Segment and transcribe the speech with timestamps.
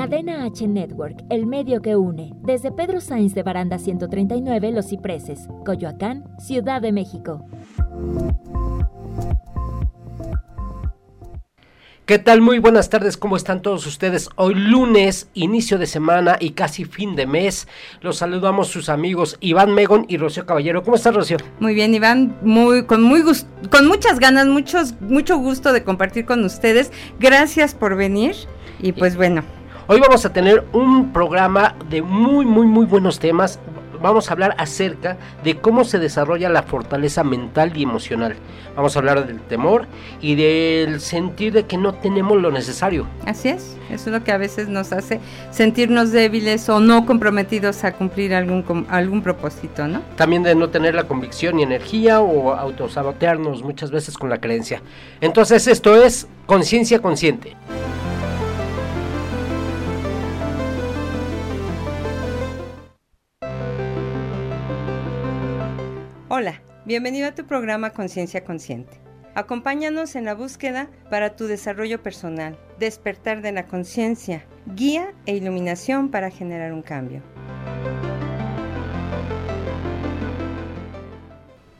[0.00, 2.32] Cadena H Network, el medio que une.
[2.40, 7.44] Desde Pedro Sainz de Baranda 139, Los Cipreses, Coyoacán, Ciudad de México.
[12.06, 12.40] ¿Qué tal?
[12.40, 14.30] Muy buenas tardes, ¿cómo están todos ustedes?
[14.36, 17.68] Hoy lunes, inicio de semana y casi fin de mes.
[18.00, 20.82] Los saludamos sus amigos Iván Megon y Rocío Caballero.
[20.82, 21.36] ¿Cómo estás, Rocío?
[21.58, 23.22] Muy bien, Iván, muy con muy
[23.70, 26.90] con muchas ganas, muchos mucho gusto de compartir con ustedes.
[27.18, 28.34] Gracias por venir
[28.80, 29.44] y pues bueno,
[29.92, 33.58] Hoy vamos a tener un programa de muy, muy, muy buenos temas.
[34.00, 38.36] Vamos a hablar acerca de cómo se desarrolla la fortaleza mental y emocional.
[38.76, 39.88] Vamos a hablar del temor
[40.20, 43.08] y del sentir de que no tenemos lo necesario.
[43.26, 45.18] Así es, eso es lo que a veces nos hace
[45.50, 50.02] sentirnos débiles o no comprometidos a cumplir algún, algún propósito, ¿no?
[50.14, 54.82] También de no tener la convicción y energía o autosabotearnos muchas veces con la creencia.
[55.20, 57.56] Entonces esto es conciencia consciente.
[66.90, 69.00] Bienvenido a tu programa Conciencia Consciente.
[69.36, 76.10] Acompáñanos en la búsqueda para tu desarrollo personal, despertar de la conciencia, guía e iluminación
[76.10, 77.22] para generar un cambio.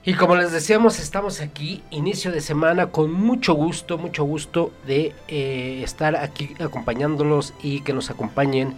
[0.04, 5.12] Y como les decíamos, estamos aquí, inicio de semana, con mucho gusto, mucho gusto de
[5.26, 8.74] eh, estar aquí acompañándolos y que nos acompañen.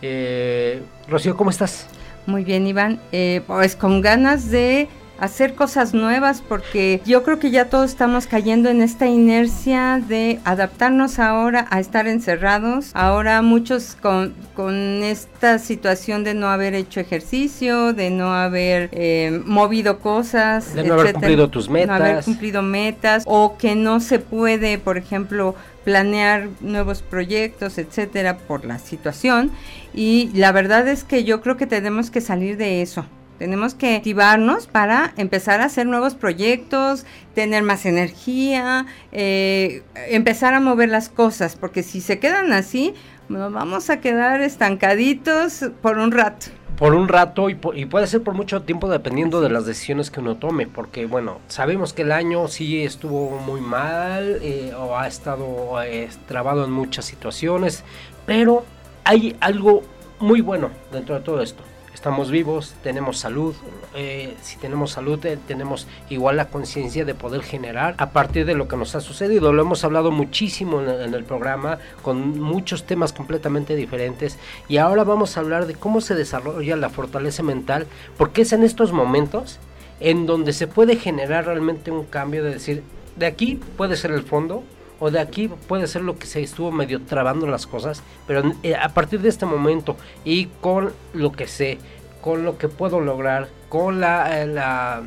[0.00, 1.88] Eh, Rocío, ¿cómo estás?
[2.26, 3.00] Muy bien, Iván.
[3.10, 8.26] Eh, pues con ganas de hacer cosas nuevas porque yo creo que ya todos estamos
[8.26, 12.90] cayendo en esta inercia de adaptarnos ahora a estar encerrados.
[12.94, 19.40] Ahora muchos con, con esta situación de no haber hecho ejercicio, de no haber eh,
[19.44, 21.98] movido cosas, de no haber cumplido tus metas.
[21.98, 28.38] No haber cumplido metas o que no se puede, por ejemplo, planear nuevos proyectos, etcétera,
[28.38, 29.50] por la situación.
[29.94, 33.04] Y la verdad es que yo creo que tenemos que salir de eso.
[33.42, 37.04] Tenemos que activarnos para empezar a hacer nuevos proyectos,
[37.34, 42.94] tener más energía, eh, empezar a mover las cosas, porque si se quedan así,
[43.28, 46.46] nos vamos a quedar estancaditos por un rato.
[46.78, 50.36] Por un rato y, puede ser por mucho tiempo dependiendo de las decisiones que uno
[50.36, 55.82] tome, porque bueno, sabemos que el año sí estuvo muy mal eh, o ha estado
[55.82, 57.82] eh, trabado en muchas situaciones,
[58.24, 58.64] pero
[59.02, 59.82] hay algo
[60.20, 61.64] muy bueno dentro de todo esto
[62.02, 63.54] estamos vivos, tenemos salud,
[63.94, 68.54] eh, si tenemos salud eh, tenemos igual la conciencia de poder generar a partir de
[68.54, 69.52] lo que nos ha sucedido.
[69.52, 74.36] Lo hemos hablado muchísimo en, el programa con muchos temas completamente diferentes
[74.68, 77.86] y ahora vamos a hablar de cómo se desarrolla la fortaleza mental
[78.18, 79.60] porque es en estos momentos
[80.00, 82.82] en donde se puede generar realmente un cambio de decir,
[83.14, 84.64] de aquí puede ser el fondo,
[85.02, 88.76] o de aquí puede ser lo que se estuvo medio trabando las cosas, pero eh,
[88.76, 91.78] a partir de este momento y con lo que sé,
[92.20, 95.02] con lo que puedo lograr, con la, eh, la,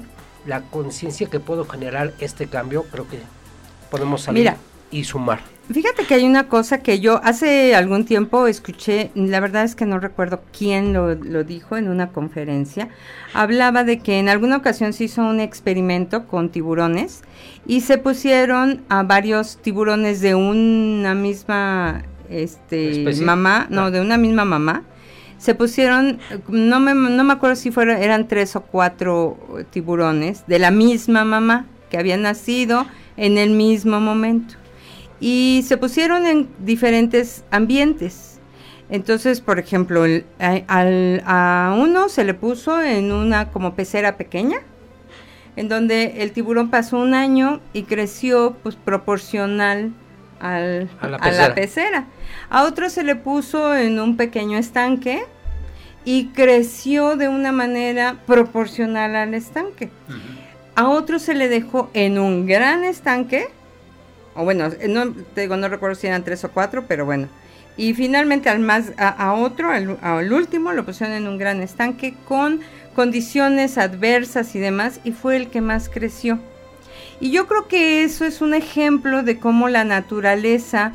[0.45, 3.19] la conciencia que puedo generar este cambio, creo que
[3.89, 4.53] podemos salir
[4.95, 5.39] y sumar.
[5.71, 9.87] Fíjate que hay una cosa que yo hace algún tiempo escuché, la verdad es que
[9.87, 12.89] no recuerdo quién lo, lo, dijo en una conferencia,
[13.33, 17.23] hablaba de que en alguna ocasión se hizo un experimento con tiburones
[17.65, 23.91] y se pusieron a varios tiburones de una misma este mamá, no, ah.
[23.91, 24.83] de una misma mamá.
[25.37, 29.37] Se pusieron, no me, no me acuerdo si fueron, eran tres o cuatro
[29.69, 32.85] tiburones de la misma mamá que habían nacido
[33.17, 34.55] en el mismo momento.
[35.19, 38.39] Y se pusieron en diferentes ambientes.
[38.89, 40.03] Entonces, por ejemplo,
[40.39, 44.59] a uno se le puso en una como pecera pequeña,
[45.55, 49.91] en donde el tiburón pasó un año y creció pues proporcional
[50.39, 52.05] al, a, la pecera.
[52.49, 55.23] a otro se le puso en un pequeño estanque
[56.03, 59.89] y creció de una manera proporcional al estanque.
[60.75, 63.47] A otro se le dejó en un gran estanque,
[64.35, 67.27] o bueno, no, digo, no recuerdo si eran tres o cuatro, pero bueno.
[67.77, 72.61] Y finalmente al más, a, otro, al, último, lo pusieron en un gran estanque con
[72.93, 76.39] condiciones adversas y demás, y fue el que más creció.
[77.19, 80.93] Y yo creo que eso es un ejemplo de cómo la naturaleza,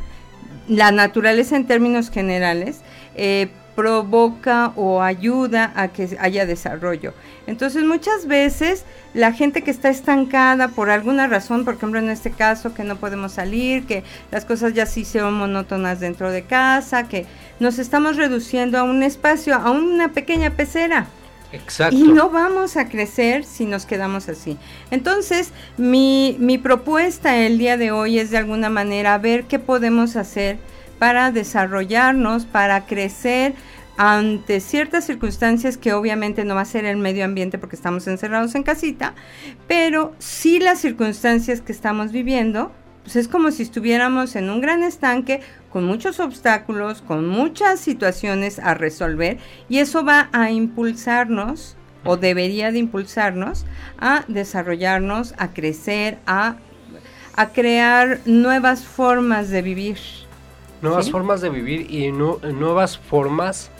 [0.69, 2.81] la naturaleza en términos generales,
[3.15, 7.15] eh, provoca o ayuda a que haya desarrollo.
[7.47, 8.85] Entonces muchas veces
[9.15, 12.97] la gente que está estancada por alguna razón, por ejemplo en este caso que no
[12.97, 17.27] podemos salir, que las cosas ya sí son monótonas dentro de casa, que
[17.59, 21.07] nos estamos reduciendo a un espacio, a una pequeña pecera.
[21.53, 21.97] Exacto.
[21.97, 24.57] Y no vamos a crecer si nos quedamos así.
[24.93, 30.15] Entonces, mi, mi propuesta el día de hoy es de alguna manera ver qué podemos
[30.15, 30.59] hacer
[31.01, 33.55] para desarrollarnos, para crecer
[33.97, 38.55] ante ciertas circunstancias que obviamente no va a ser el medio ambiente porque estamos encerrados
[38.55, 39.15] en casita,
[39.67, 42.71] pero sí las circunstancias que estamos viviendo,
[43.03, 45.41] pues es como si estuviéramos en un gran estanque
[45.73, 49.39] con muchos obstáculos, con muchas situaciones a resolver
[49.71, 53.65] y eso va a impulsarnos o debería de impulsarnos
[53.99, 56.57] a desarrollarnos, a crecer, a,
[57.37, 60.20] a crear nuevas formas de vivir.
[60.83, 63.71] Nuevas formas de vivir y nuevas formas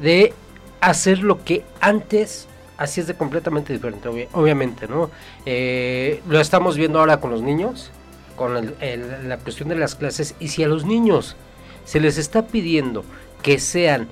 [0.00, 0.32] de
[0.80, 2.48] hacer lo que antes
[2.78, 5.10] hacías de completamente diferente, obviamente, ¿no?
[5.46, 7.92] Eh, lo estamos viendo ahora con los niños,
[8.36, 11.36] con la cuestión de las clases, y si a los niños
[11.84, 13.04] se les está pidiendo
[13.42, 14.08] que sean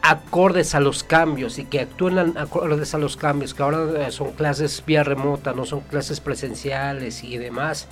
[0.00, 4.82] acordes a los cambios y que actúen acordes a los cambios, que ahora son clases
[4.86, 7.88] vía remota, no son clases presenciales y demás,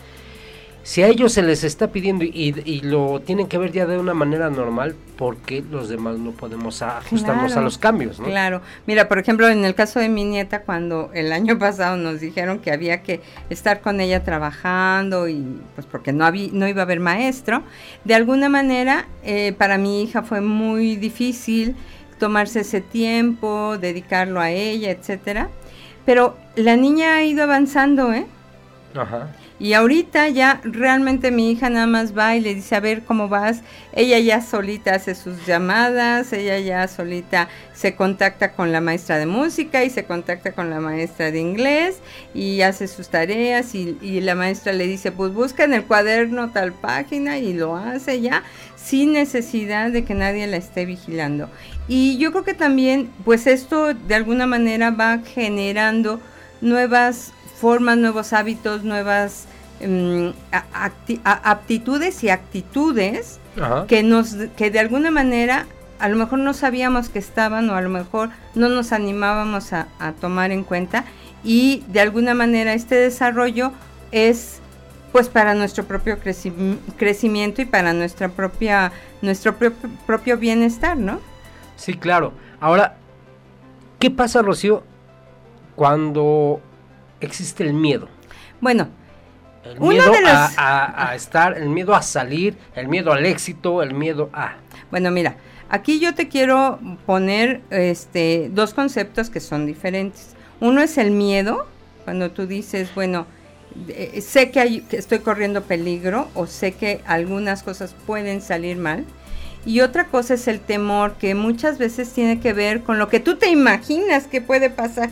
[0.82, 4.14] si a ellos se les está pidiendo y, lo tienen que ver ya de una
[4.14, 8.19] manera normal, porque los demás no podemos ajustarnos a los cambios?
[8.19, 8.26] ¿no?
[8.26, 12.20] Claro, mira, por ejemplo, en el caso de mi nieta, cuando el año pasado nos
[12.20, 13.20] dijeron que había que
[13.50, 17.62] estar con ella trabajando y pues porque no, había, no iba a haber maestro,
[18.05, 21.76] de alguna manera eh, para mi hija fue muy difícil
[22.19, 25.49] tomarse ese tiempo, dedicarlo a ella, etcétera.
[26.05, 28.26] Pero la niña ha ido avanzando, ¿eh?
[28.94, 29.29] Ajá.
[29.59, 33.29] Y ahorita ya realmente mi hija nada más va y le dice, a ver cómo
[33.29, 33.62] vas.
[33.93, 39.27] Ella ya solita hace sus llamadas, ella ya solita se contacta con la maestra de
[39.27, 42.00] música y se contacta con la maestra de inglés
[42.35, 46.50] y hace sus tareas y, y la maestra le dice, pues busca en el cuaderno
[46.50, 48.43] tal página y lo hace ya
[48.77, 51.49] sin necesidad de que nadie la esté vigilando.
[51.88, 56.21] Y yo creo que también, pues esto de alguna manera va generando
[56.61, 59.47] nuevas formas, nuevos hábitos, nuevas
[59.79, 60.32] em,
[61.23, 63.38] aptitudes y actitudes
[63.87, 65.67] que nos que de alguna manera
[66.00, 69.87] a lo mejor no sabíamos que estaban o a lo mejor no nos animábamos a,
[70.20, 71.05] tomar en cuenta
[71.44, 73.70] y de alguna manera este desarrollo
[74.11, 74.59] es
[75.12, 76.19] pues para nuestro propio
[76.97, 79.55] crecimiento y para nuestra propia nuestro
[80.05, 81.20] propio bienestar, ¿no?
[81.76, 82.32] Sí, claro.
[82.59, 82.97] Ahora,
[84.00, 84.82] ¿qué pasa, Rocío,
[85.76, 86.61] cuando
[87.27, 88.09] existe el miedo.
[88.61, 88.89] Bueno,
[89.65, 94.29] el miedo de a, estar, el miedo a salir, el miedo al éxito, el miedo
[94.33, 94.57] a...
[94.91, 95.37] Bueno, mira,
[95.69, 100.35] aquí yo te quiero poner este, dos conceptos que son diferentes.
[100.61, 101.67] Uno es el miedo,
[102.05, 103.27] cuando tú dices, bueno,
[103.89, 108.77] eh, sé que, hay, que estoy corriendo peligro o sé que algunas cosas pueden salir
[108.77, 109.05] mal.
[109.65, 113.21] Y otra cosa es el temor, que muchas veces tiene que ver con lo que
[113.21, 115.11] tú te imaginas que puede pasar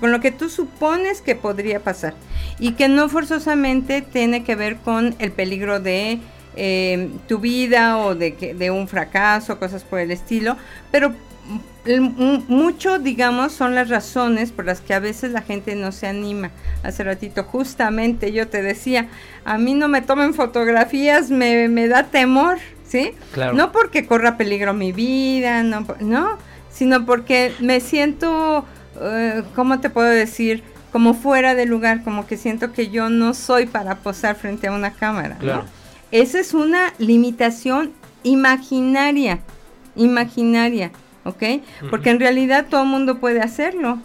[0.00, 2.14] con lo que tú supones que podría pasar.
[2.58, 6.20] Y que no forzosamente tiene que ver con el peligro de
[6.56, 10.56] eh, tu vida o de, que, de un fracaso, cosas por el estilo,
[10.90, 11.12] pero
[12.48, 16.50] mucho, digamos, son las razones por las que a veces la gente no se anima.
[16.82, 19.08] Hace ratito, justamente yo te decía,
[19.44, 23.12] a mí no me tomen fotografías, me, me da temor, ¿sí?
[23.54, 26.38] No porque corra peligro mi vida, no, no,
[26.70, 28.64] sino porque me siento
[29.00, 30.62] eh, ¿cómo te puedo decir?
[30.92, 34.72] Como fuera de lugar, como que siento que yo no soy para posar frente a
[34.72, 35.36] una cámara.
[36.10, 37.92] Esa es una limitación
[38.22, 39.40] imaginaria,
[39.96, 40.92] imaginaria,
[41.24, 41.42] ¿ok?
[41.90, 43.98] Porque en realidad todo el mundo puede hacerlo,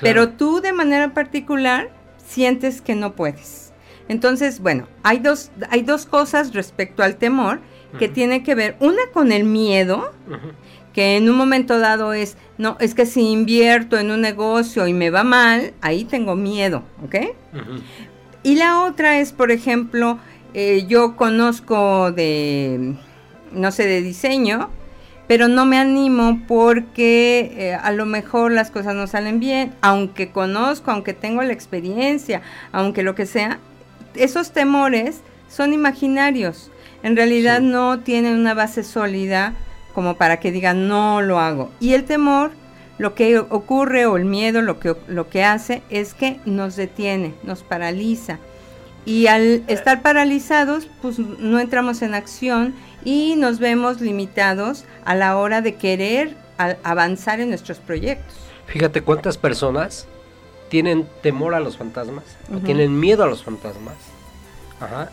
[0.00, 1.88] pero tú de manera particular
[2.26, 3.72] sientes que no puedes.
[4.08, 7.60] Entonces, bueno, hay dos, hay dos cosas respecto al temor
[7.98, 10.12] que tiene que ver, una con el miedo,
[10.94, 14.92] que en un momento dado es, no, es que si invierto en un negocio y
[14.92, 17.16] me va mal, ahí tengo miedo, ¿ok?
[18.44, 20.18] Y la otra es, por ejemplo,
[20.54, 22.94] eh, yo conozco de,
[23.52, 24.70] no sé, de diseño,
[25.26, 30.30] pero no me animo porque eh, a lo mejor las cosas no salen bien, aunque
[30.30, 33.58] conozco, aunque tengo la experiencia, aunque lo que sea,
[34.14, 36.70] esos temores son imaginarios.
[37.02, 39.54] En realidad no tienen una base sólida
[39.94, 41.70] como para que digan no lo hago.
[41.80, 42.50] Y el temor,
[42.98, 47.34] lo que ocurre o el miedo lo que, lo que hace es que nos detiene,
[47.42, 48.38] nos paraliza.
[49.06, 52.74] Y al estar paralizados, pues no entramos en acción
[53.04, 56.36] y nos vemos limitados a la hora de querer
[56.82, 58.34] avanzar en nuestros proyectos.
[58.66, 60.06] Fíjate cuántas personas
[60.70, 62.24] tienen temor a los fantasmas,
[62.64, 63.94] tienen miedo a los fantasmas,
[64.80, 65.10] Ajá.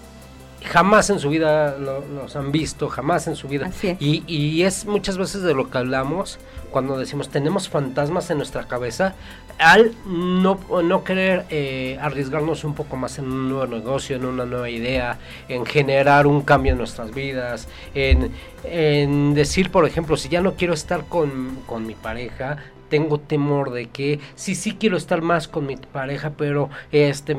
[0.64, 3.72] Jamás en su vida los han visto, jamás en su vida.
[4.00, 6.40] Y, y, es muchas veces de lo que hablamos
[6.72, 9.14] cuando decimos tenemos fantasmas en nuestra cabeza,
[9.60, 14.46] al no, no querer eh, arriesgarnos un poco más en un nuevo negocio, en una
[14.46, 18.32] nueva idea, en generar un cambio en nuestras vidas, en,
[18.64, 22.58] en decir, por ejemplo, si ya no quiero estar con, con mi pareja,
[22.92, 27.36] tengo temor de que sí sí quiero estar más con mi pareja pero este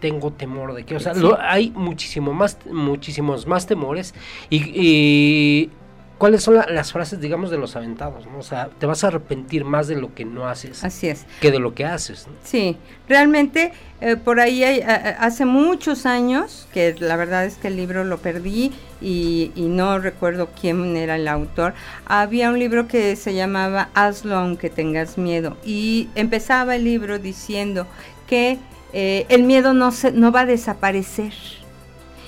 [0.00, 4.12] tengo temor de que o sea hay muchísimo más muchísimos más temores
[4.50, 5.70] y,
[6.20, 8.40] cuáles son las frases, digamos, de los aventados, ¿no?
[8.40, 10.84] O sea, te vas a arrepentir más de lo que no haces.
[10.84, 11.24] Así es.
[11.40, 12.26] Que de lo que haces.
[12.44, 12.76] Sí,
[13.08, 13.72] realmente
[14.02, 18.18] eh, por ahí hay, hace muchos años, que la verdad es que el libro lo
[18.18, 21.72] perdí y, no recuerdo quién era el autor,
[22.04, 27.86] había un libro que se llamaba Hazlo aunque tengas miedo y empezaba el libro diciendo
[28.28, 28.58] que
[28.92, 31.32] eh, el miedo no, se, no va a desaparecer.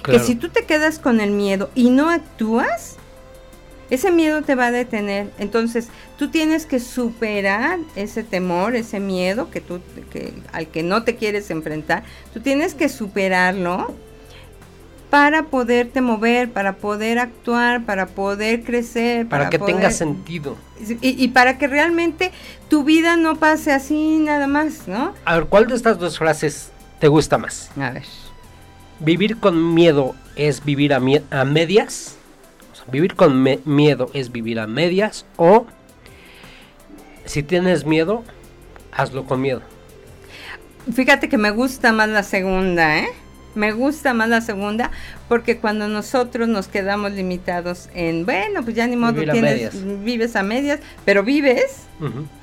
[0.02, 2.96] Que si tú te quedas con el miedo y no actúas,
[3.92, 5.30] ese miedo te va a detener.
[5.38, 9.80] Entonces, tú tienes que superar ese temor, ese miedo que tú,
[10.10, 12.02] que, al que no te quieres enfrentar.
[12.32, 13.94] Tú tienes que superarlo
[15.10, 19.28] para poderte mover, para poder actuar, para poder crecer.
[19.28, 20.56] Para, que tenga sentido.
[21.02, 22.32] Y, y, para que realmente
[22.70, 25.12] tu vida no pase así nada más, ¿no?
[25.26, 27.70] A ver, ¿cuál de estas dos frases te gusta más?
[27.78, 28.04] A ver.
[29.00, 32.16] ¿Vivir con miedo es vivir a, a medias?
[32.92, 35.66] Vivir con miedo es vivir a medias o
[37.24, 38.22] si tienes miedo,
[38.92, 39.62] hazlo con miedo.
[40.92, 43.08] Fíjate que me gusta más la segunda, ¿eh?
[43.54, 44.90] Me gusta más la segunda
[45.28, 49.72] porque cuando nosotros nos quedamos limitados en, bueno, pues ya ni modo tienes,
[50.04, 51.84] vives a medias, pero vives,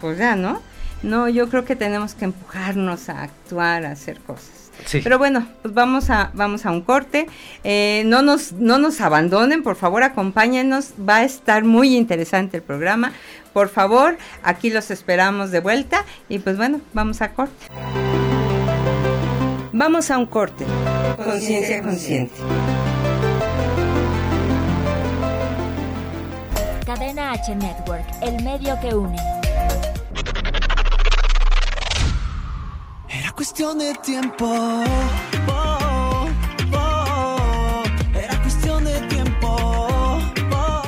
[0.02, 0.62] pues ya, ¿no?
[1.04, 4.59] No, yo creo que tenemos que empujarnos a actuar, a hacer cosas.
[4.92, 7.28] Pero bueno, pues vamos a, vamos a un corte.
[7.64, 10.94] Eh, no, nos, no nos abandonen, por favor, acompáñenos.
[11.08, 13.12] Va a estar muy interesante el programa.
[13.54, 16.06] Por favor, aquí los esperamos de vuelta.
[16.28, 17.68] Y pues bueno, vamos a corte.
[19.72, 20.66] Vamos a un corte.
[21.24, 22.34] Conciencia consciente.
[26.86, 29.39] Cadena H Network, el medio que une.
[33.30, 34.48] Era cuestión de tiempo.
[35.48, 36.28] Oh,
[36.74, 37.84] oh,
[38.18, 40.20] era cuestión de tiempo.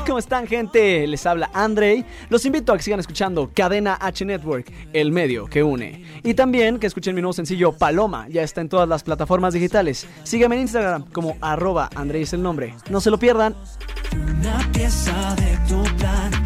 [0.08, 1.06] ¿Cómo están, gente?
[1.06, 2.04] Les habla Andrei.
[2.30, 6.04] Los invito a que sigan escuchando Cadena H Network, el medio que une.
[6.24, 8.28] Y también que escuchen mi nuevo sencillo Paloma.
[8.28, 10.08] Ya está en todas las plataformas digitales.
[10.24, 12.74] Sígueme en Instagram como arroba Andrei es el nombre.
[12.90, 13.56] No se lo pierdan.
[14.14, 16.41] Una pieza de tu plan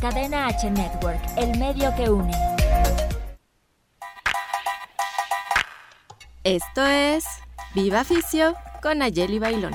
[0.00, 2.32] Cadena H Network, el medio que une.
[6.42, 7.26] Esto es
[7.74, 9.74] Viva Ficio con Ayeli Bailón.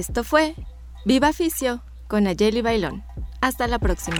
[0.00, 0.54] Esto fue
[1.04, 3.04] Viva Ficio con Ayeli Bailón.
[3.42, 4.16] Hasta la próxima.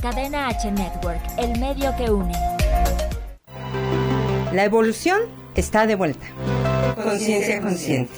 [0.00, 2.32] Cadena H Network, el medio que une.
[4.54, 5.20] La evolución
[5.54, 6.24] está de vuelta.
[6.94, 8.14] Conciencia consciente.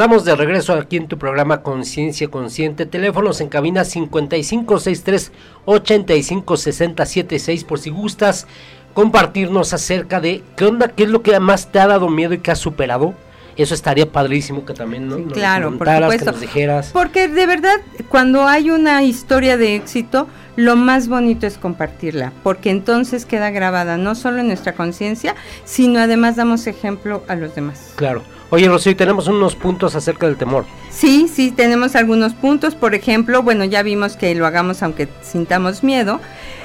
[0.00, 2.86] Estamos de regreso aquí en tu programa Conciencia Consciente.
[2.86, 5.32] Teléfonos en cabina 5563
[5.66, 8.46] 856076 por si gustas
[8.94, 12.38] compartirnos acerca de qué onda, qué es lo que más te ha dado miedo y
[12.38, 13.14] que has superado.
[13.56, 15.22] Eso estaría padrísimo que también ¿no?
[15.32, 16.24] claro, por supuesto.
[16.24, 16.90] Que nos dijeras.
[16.92, 17.76] Porque de verdad,
[18.08, 23.96] cuando hay una historia de éxito, lo más bonito es compartirla, porque entonces queda grabada
[23.96, 27.92] no solo en nuestra conciencia, sino además damos ejemplo a los demás.
[27.96, 28.22] Claro.
[28.52, 30.64] Oye, Rocío, tenemos unos puntos acerca del temor.
[30.90, 32.74] Sí, sí, tenemos algunos puntos.
[32.74, 36.20] Por ejemplo, bueno, ya vimos que lo hagamos aunque sintamos miedo.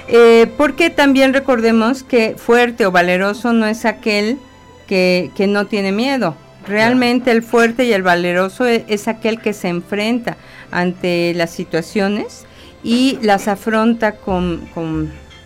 [0.08, 4.38] Eh, porque también recordemos que fuerte o valeroso no es aquel
[4.88, 6.36] que, no tiene miedo.
[6.68, 10.38] Realmente el fuerte y el valeroso e, es, aquel que se enfrenta
[10.72, 12.46] ante las situaciones
[12.84, 14.70] y las afronta con,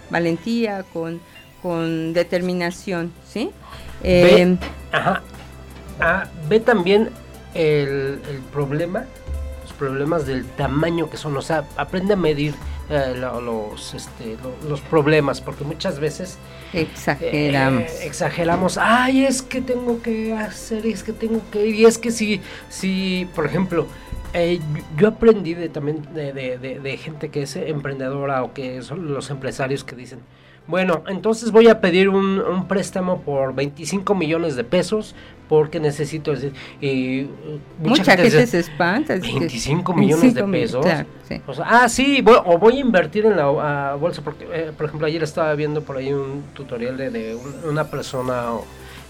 [0.10, 3.52] valentía, con, determinación, ¿sí?
[4.02, 4.58] ve, eh,
[4.92, 5.22] ajá.
[6.00, 7.10] Ah, ve también
[7.54, 9.06] el, el problema,
[9.80, 12.54] problemas del tamaño que son, o sea, aprende a medir
[12.92, 16.38] eh, lo- los, este, lo- los problemas, porque muchas veces
[16.74, 17.84] Exageramos.
[17.84, 21.98] eh, exageramos, ay, es que tengo que hacer, es que tengo que ir, y es
[21.98, 23.88] que si, si por ejemplo,
[24.34, 28.54] eh, yo- yo aprendí de, también de, de- de- de gente que es emprendedora o
[28.54, 30.20] que son los empresarios que dicen,
[30.70, 35.16] bueno, entonces voy a pedir un, un préstamo por 25 millones de pesos
[35.50, 36.32] porque necesito...
[36.32, 36.46] es-
[36.80, 37.30] Y, uh,
[37.80, 39.16] Mucha gente dice, se espanta.
[39.16, 40.86] es que- 25 millones de 25 mil, pesos.
[40.86, 41.42] claro, sí.
[41.48, 44.86] O sea, ah, sí, voy- o voy a invertir en la bolsa, porque, eh, por
[44.86, 48.44] ejemplo, ayer estaba viendo por ahí un tutorial de, de un- una persona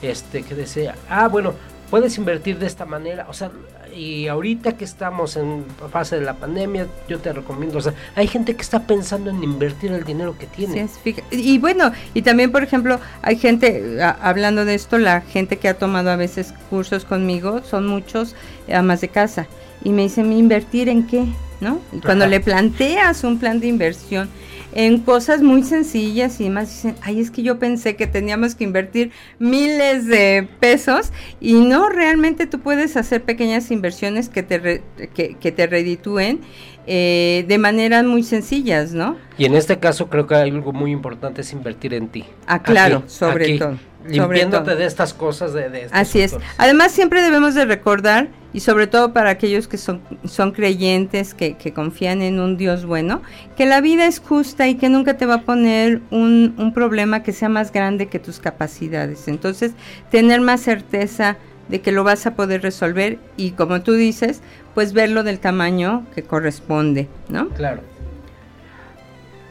[0.02, 1.54] este que decía, ah, bueno,
[1.90, 3.52] puedes invertir de esta manera, o sea,
[3.96, 8.28] y ahorita que estamos en fase de la pandemia, yo te recomiendo, o sea, hay
[8.28, 10.88] gente que está pensando en invertir el dinero que tiene.
[11.04, 15.58] Sí, y bueno, y también, por ejemplo, hay gente, a- hablando de esto, la gente
[15.58, 18.36] que ha tomado a veces cursos conmigo, son muchos
[18.72, 19.48] amas de casa,
[19.84, 21.26] y me dicen, ¿invertir en qué?
[21.60, 21.80] ¿No?
[21.92, 22.30] Y cuando Ajá.
[22.32, 24.30] le planteas un plan de inversión
[24.74, 28.64] en cosas muy sencillas y demás, dicen, ay, es que yo pensé que teníamos que
[28.64, 31.12] invertir miles de pesos,
[31.42, 34.82] y no, realmente tú puedes hacer pequeñas inversiones que te, re-
[35.14, 36.42] que, que te reditúen
[36.88, 39.16] eh, de maneras muy sencillas, ¿no?
[39.38, 42.26] Y en este caso creo que algo muy importante es invertir en ti.
[42.48, 46.36] Ah, claro, Aquí, sobre aquí, todo, Limpiándote de estas cosas de, Así es.
[46.58, 51.56] Además, siempre debemos de recordar, y sobre todo para aquellos que son, son creyentes, que,
[51.58, 53.22] que confían en un Dios bueno,
[53.58, 57.24] que la vida es justa y que nunca te va a poner un, un problema
[57.24, 59.28] que sea más grande que tus capacidades.
[59.28, 59.74] Entonces,
[60.10, 61.38] tener más certeza
[61.68, 64.42] de que lo vas a poder resolver y como tú dices,
[64.74, 67.50] pues verlo del tamaño que corresponde, ¿no?
[67.50, 67.82] Claro.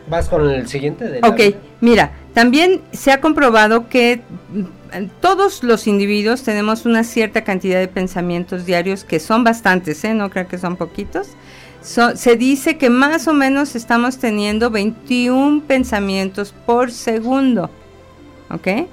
[0.08, 1.06] ¿Vas con el siguiente?
[1.06, 4.22] de Ok, mira, también se ha comprobado que
[4.52, 10.14] mm, todos los individuos tenemos una cierta cantidad de pensamientos diarios que son bastantes, ¿eh?
[10.14, 11.28] No creo que son poquitos.
[11.82, 17.70] So- se dice que más o menos estamos teniendo 21 pensamientos por segundo,
[18.50, 18.88] ¿ok?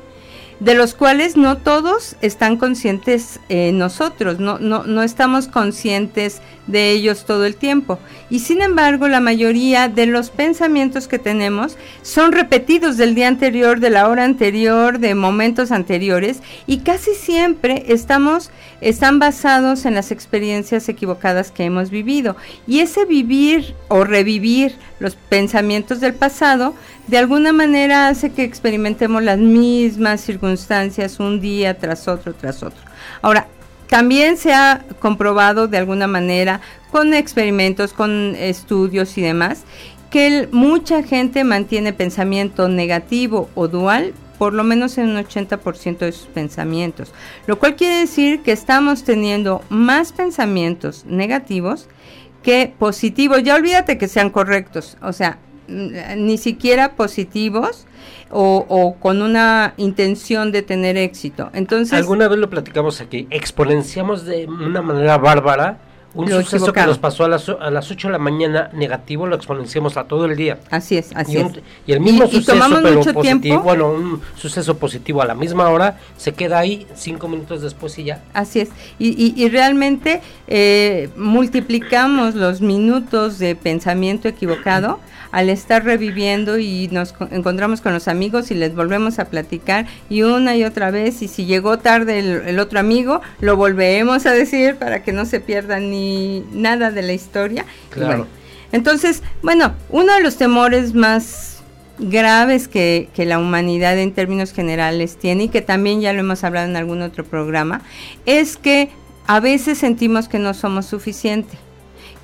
[0.59, 6.91] De los cuales no todos están conscientes eh, nosotros, no, no, no estamos conscientes de
[6.91, 7.99] ellos todo el tiempo.
[8.29, 13.79] Y sin embargo, la mayoría de los pensamientos que tenemos son repetidos del día anterior,
[13.79, 18.49] de la hora anterior, de momentos anteriores, y casi siempre estamos,
[18.81, 22.35] están basados en las experiencias equivocadas que hemos vivido.
[22.67, 26.73] Y ese vivir o revivir los pensamientos del pasado,
[27.07, 32.81] de alguna manera hace que experimentemos las mismas circunstancias un día tras otro, tras otro.
[33.21, 33.47] Ahora,
[33.87, 39.63] también se ha comprobado de alguna manera con experimentos, con estudios y demás,
[40.09, 46.11] que mucha gente mantiene pensamiento negativo o dual por lo menos en un 80% de
[46.11, 47.13] sus pensamientos,
[47.47, 51.87] lo cual quiere decir que estamos teniendo más pensamientos negativos
[52.43, 53.43] que positivos.
[53.43, 57.85] Ya olvídate que sean correctos, o sea, ni siquiera positivos
[58.31, 61.49] o, o con una intención de tener éxito.
[61.53, 65.79] Entonces, Alguna vez lo platicamos aquí, exponenciamos de una manera bárbara
[66.13, 69.35] un suceso que nos pasó a las, a las 8 de la mañana negativo, lo
[69.35, 70.59] exponenciamos a todo el día.
[70.71, 71.59] así es, así y, un- es.
[71.85, 73.63] y el mismo Y- y suceso, tomamos pero mucho positivo, tiempo.
[73.63, 78.05] bueno, un suceso positivo a la misma hora, se queda ahí cinco minutos después y
[78.05, 78.23] ya.
[78.33, 78.69] Así es.
[78.97, 84.99] Y, y- y realmente eh, multiplicamos los minutos de pensamiento equivocado
[85.35, 89.85] al estar reviviendo y nos co- encontramos con los amigos y les volvemos a platicar
[90.09, 94.25] y una y otra vez y si llegó tarde el, el otro amigo lo volvemos
[94.25, 97.65] a decir para que no se pierda ni nada de la historia.
[97.89, 98.07] Claro.
[98.07, 98.27] bueno,
[98.71, 101.61] entonces, bueno, uno de los temores más
[101.99, 106.43] graves que, que la humanidad en términos generales tiene y que también ya lo hemos
[106.45, 107.81] hablado en algún otro programa,
[108.25, 108.89] es que
[109.27, 111.59] a veces sentimos que no somos suficientes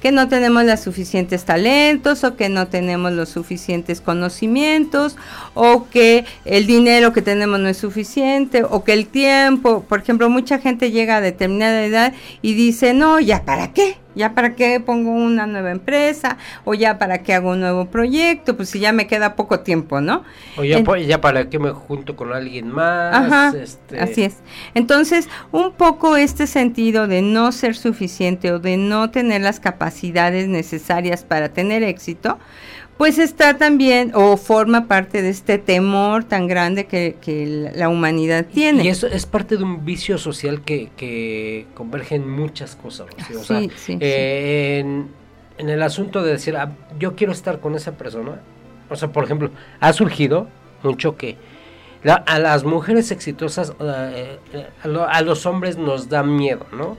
[0.02, 5.16] que no tenemos los suficientes talentos o que no tenemos los suficientes conocimientos
[5.54, 10.30] o que el dinero que tenemos no es suficiente o que el tiempo, por ejemplo,
[10.30, 14.80] mucha gente llega a determinada edad y dice, no, ya para qué, ya para qué
[14.80, 18.92] pongo una nueva empresa o ya para qué hago un nuevo proyecto, pues si ya
[18.92, 20.24] me queda poco tiempo, ¿no?
[20.58, 23.14] O ya, En- po- ya para qué me junto con alguien más.
[23.16, 24.38] Ajá, este, así es.
[24.74, 30.48] Entonces, un poco este sentido de no ser suficiente o de no tener las capacidades
[30.48, 32.40] necesarias para tener éxito,
[33.02, 38.46] pues está también o forma parte de este temor tan grande que, que la- humanidad
[38.46, 38.84] tiene.
[38.84, 43.08] Y eso es parte de un vicio social que, que converge en muchas cosas.
[43.18, 43.40] Rocío.
[43.40, 45.08] O sea, Sí, sí, eh, En,
[45.58, 48.40] en el asunto de decir, "Ah, yo quiero estar con esa persona.
[48.88, 50.48] O sea, por ejemplo, ha surgido
[50.84, 51.38] mucho que
[52.04, 54.38] la- a las mujeres exitosas, eh,
[54.84, 56.98] a, lo- a los hombres nos da miedo, ¿no?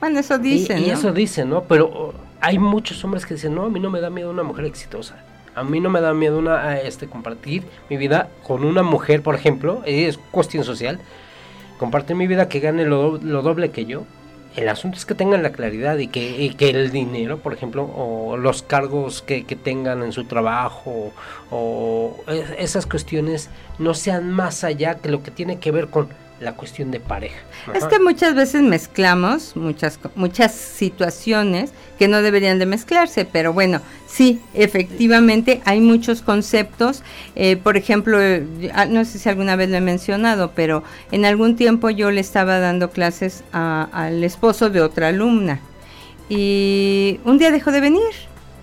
[0.00, 0.78] Bueno, eso dicen.
[0.78, 0.94] Y, y ¿no?
[0.94, 1.64] eso dicen, ¿no?
[1.64, 4.64] Pero hay muchos hombres que dicen, no, a mí no me da miedo una mujer
[4.64, 5.16] exitosa.
[5.54, 9.34] A mí no me da miedo una, este, compartir mi vida con una mujer, por
[9.34, 11.00] ejemplo, es cuestión social.
[11.78, 14.04] Compartir mi vida que gane lo, do- lo doble que yo.
[14.56, 17.84] El asunto es que tengan la claridad y que, y que el dinero, por ejemplo,
[17.84, 21.12] o los cargos que, que tengan en su trabajo,
[21.50, 26.08] o es- esas cuestiones no sean más allá que lo que tiene que ver con
[26.40, 27.38] la cuestión de pareja.
[27.74, 33.80] Es que muchas veces mezclamos muchas muchas situaciones que no deberían de mezclarse, pero bueno,
[34.06, 37.02] sí, efectivamente hay muchos conceptos.
[37.34, 41.24] eh, por ejemplo, eh, ah, no sé si alguna vez lo he mencionado, pero en
[41.24, 45.60] algún tiempo yo le estaba dando clases a- al esposo de otra alumna
[46.28, 48.02] y un día dejó de venir.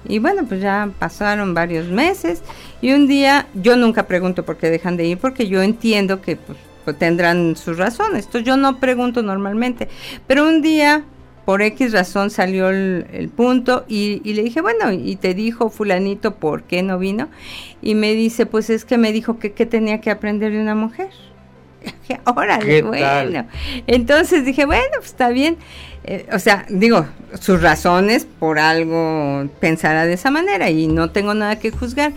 [0.08, 2.42] Y bueno, pues ya pasaron varios meses
[2.80, 6.36] y un día yo nunca pregunto por qué dejan de ir porque yo entiendo que
[6.36, 8.26] pues, pues, tendrán sus razones.
[8.26, 9.90] Entonces yo no pregunto normalmente.
[10.28, 11.04] Pero un día,
[11.44, 15.70] por X razón, salió el, el punto y, y le dije, bueno, y te dijo
[15.70, 17.28] fulanito por qué no vino.
[17.82, 20.76] Y me dice, pues es que me dijo que, que tenía que aprender de una
[20.76, 21.10] mujer.
[22.08, 23.06] Dije, Órale, ¿Qué bueno.
[23.06, 23.48] tal?
[23.86, 25.58] Entonces dije, bueno, pues está bien.
[26.08, 27.08] Eh, o sea, digo,
[27.40, 32.14] sus razones por algo pensará de esa manera y no tengo nada que juzgar.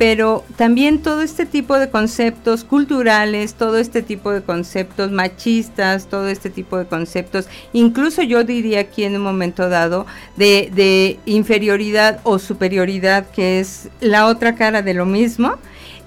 [0.00, 6.28] Pero también todo este tipo de conceptos culturales, todo este tipo de conceptos machistas, todo
[6.28, 12.20] este tipo de conceptos, incluso yo diría aquí en un momento dado, de, de inferioridad
[12.22, 15.58] o superioridad, que es la otra cara de lo mismo,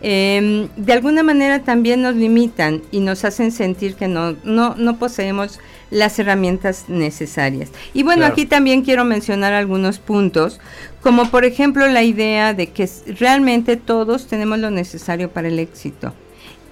[0.06, 4.98] eh, de alguna manera también nos limitan y nos hacen sentir que no, no, no
[4.98, 5.60] poseemos
[5.92, 7.70] las herramientas necesarias.
[7.94, 8.34] Y bueno, Claro.
[8.34, 10.60] aquí también quiero mencionar algunos puntos,
[11.02, 12.89] como por ejemplo la idea de que
[13.20, 16.13] realmente todos tenemos lo necesario para el éxito.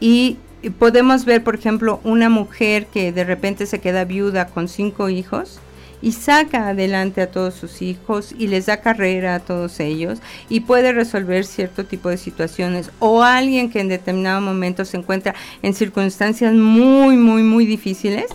[0.01, 0.37] Y
[0.79, 5.59] podemos ver, por ejemplo, una mujer que de repente se queda viuda con cinco hijos
[6.01, 10.61] y saca adelante a todos sus hijos y les da carrera a todos ellos y
[10.61, 15.73] puede resolver cierto tipo de situaciones o alguien que en determinado momento se encuentra en
[15.73, 18.25] circunstancias muy muy muy difíciles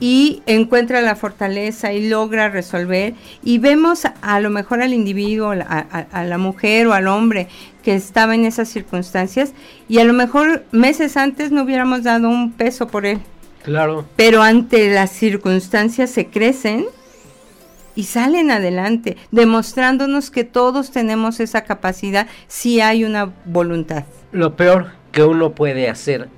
[0.00, 3.14] y encuentra la fortaleza y logra resolver.
[3.42, 5.56] Y vemos a, a lo mejor al individuo, a,
[5.90, 7.48] a- a la mujer o al hombre
[7.82, 9.52] que estaba en esas circunstancias
[9.88, 13.20] y a lo mejor meses antes no hubiéramos dado un peso por él.
[13.62, 14.04] Claro.
[14.16, 16.84] pero ante las circunstancias se crecen
[17.96, 24.04] y salen adelante, demostrándonos que todos tenemos esa capacidad si hay una voluntad.
[24.32, 26.28] Lo peor que uno puede hacer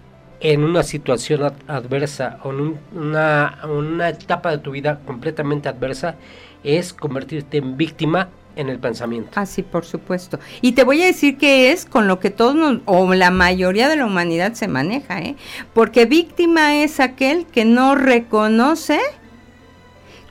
[0.40, 5.68] en una situación ad- adversa o en un- una, una etapa de tu vida completamente
[5.68, 6.16] adversa
[6.62, 9.30] es convertirte en víctima en el pensamiento.
[9.34, 10.38] Ah, sí, por supuesto.
[10.62, 13.88] Y te voy a decir que es con lo que todos nos- o la mayoría
[13.88, 15.36] de la humanidad se maneja, ¿eh?
[15.74, 18.98] Porque víctima es aquel que no reconoce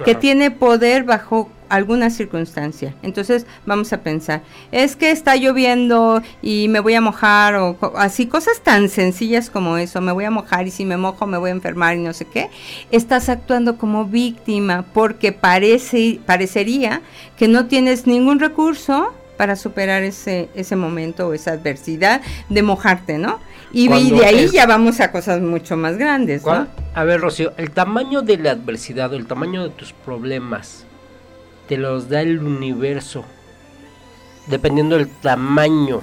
[0.04, 2.94] que tiene poder bajo alguna circunstancia.
[3.02, 8.28] Entonces vamos a pensar, es que está lloviendo y me voy a mojar o así
[8.28, 11.50] cosas tan sencillas como eso, me voy a mojar y si me mojo me voy
[11.50, 12.50] a enfermar y no sé qué.
[12.92, 17.02] Estás actuando como víctima porque parece parecería
[17.38, 23.18] que no tienes ningún recurso para superar ese ese momento o esa adversidad de mojarte,
[23.18, 23.40] ¿no?
[23.78, 23.88] Y,
[24.20, 26.68] de ahí ya vamos a cosas mucho más grandes, ¿no?
[26.94, 30.86] A ver, Rocío, el tamaño de la adversidad o el tamaño de tus problemas
[31.68, 33.26] te los da el universo
[34.48, 36.02] dependiendo del tamaño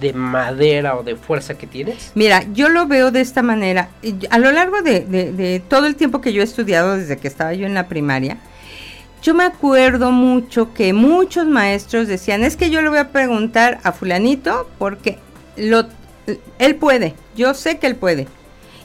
[0.00, 2.12] de madera o de fuerza que tienes.
[2.14, 3.88] Mira, yo lo veo de esta manera.
[4.30, 7.26] A lo largo de, de- de todo el tiempo que yo he estudiado, desde que
[7.26, 8.36] estaba yo en la primaria,
[9.22, 13.80] yo me acuerdo mucho que muchos maestros decían, es que yo le voy a preguntar
[13.82, 15.18] a fulanito porque
[15.56, 15.86] lo,
[16.58, 18.26] él puede, yo sé que él puede.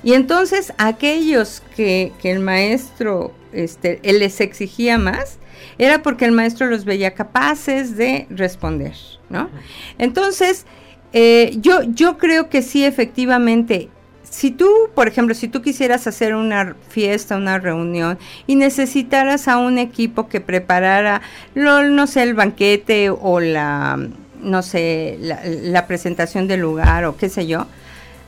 [0.03, 5.39] Y entonces aquellos que, el maestro este, les exigía más,
[5.77, 8.93] era porque el maestro los veía capaces de responder,
[9.29, 9.49] ¿no?
[9.97, 10.65] Entonces,
[11.11, 13.89] eh, yo, yo creo que sí, efectivamente,
[14.35, 19.57] si tú, por ejemplo, si tú quisieras hacer una fiesta, una reunión y necesitaras a
[19.57, 21.21] un equipo que preparara,
[21.53, 23.97] lo, no sé, el banquete o la,
[24.45, 27.65] no sé, la, la presentación del lugar o qué sé yo,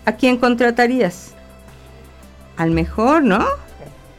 [0.06, 1.32] ¿a quién contratarías?
[2.58, 3.46] Al mejor, ¿no?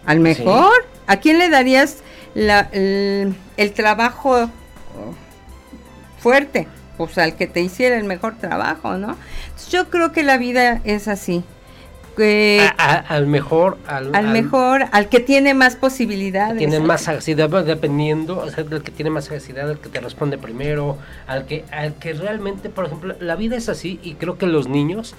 [0.07, 0.73] Al mejor.
[1.07, 1.99] ¿A quién le darías
[2.35, 4.49] la- el, el trabajo
[6.21, 6.69] fuerte?
[6.97, 9.17] Pues al que te hiciera el mejor trabajo, ¿no?
[9.47, 11.45] Entonces, yo creo que la vida es así.
[12.19, 16.59] Que A- a- al mejor, al, al mejor, al que tiene más posibilidades.
[16.59, 17.03] tiene más
[17.49, 21.47] bueno, dependiendo, o sea, del que tiene más sagacidad, el que te responde primero, al
[21.47, 25.15] que, al que realmente, por ejemplo, la vida es así y creo que los niños,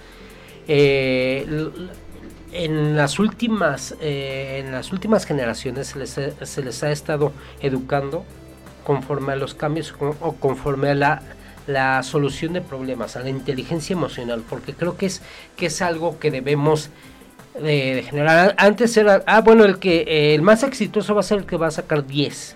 [0.67, 1.47] eh,
[2.51, 7.31] en las últimas eh, en las últimas generaciones se les, ha- se les ha estado
[7.61, 8.25] educando
[8.83, 11.21] conforme a los cambios o conforme a la,
[11.67, 15.21] la solución de problemas, a la inteligencia emocional, porque creo que es
[15.55, 16.89] que es algo que debemos
[17.55, 18.55] de, de generar.
[18.57, 21.57] Antes era, ah, bueno, el que eh, el más exitoso va a ser el que
[21.57, 22.55] va a sacar 10.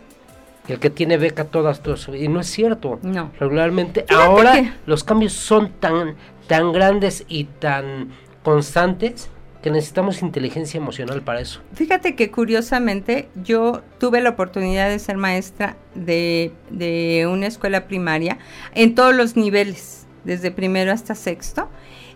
[0.70, 2.08] El que tiene beca todas, todas.
[2.08, 2.98] Y no es cierto.
[3.04, 3.32] No.
[3.39, 6.16] Regularmente, Fíjate ahora que- los cambios son tan,
[6.48, 8.10] tan grandes y tan
[8.44, 9.30] constantes
[9.63, 11.62] que necesitamos inteligencia emocional para eso.
[11.73, 18.38] Fíjate que curiosamente yo tuve la oportunidad de ser maestra de, de una escuela primaria
[18.76, 21.69] en todos los niveles, desde primero hasta sexto,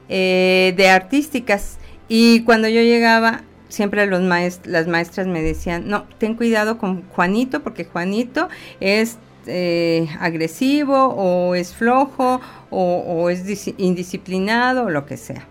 [0.10, 1.78] eh, de artísticas.
[2.10, 7.04] Y cuando yo llegaba, siempre los maest- las maestras me decían, no, ten cuidado con
[7.10, 8.50] Juanito, porque Juanito
[8.82, 15.48] es eh, agresivo o es flojo o, o es dis- indisciplinado o lo que sea.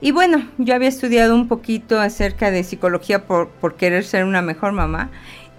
[0.00, 4.40] Y bueno, yo había estudiado un poquito acerca de psicología por, por querer ser una
[4.40, 5.10] mejor mamá.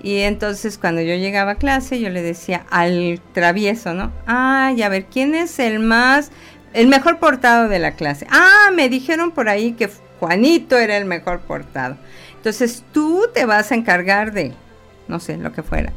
[0.03, 4.11] Y entonces cuando yo llegaba a clase, yo le decía al travieso, ¿no?
[4.25, 6.31] Ay, a ver, ¿quién es el más,
[6.73, 8.25] el mejor portado de la clase?
[8.31, 11.97] Ah, me dijeron por ahí que Juanito era el mejor portado.
[12.35, 14.53] Entonces tú te vas a encargar de,
[15.07, 15.93] no sé, lo que fuera.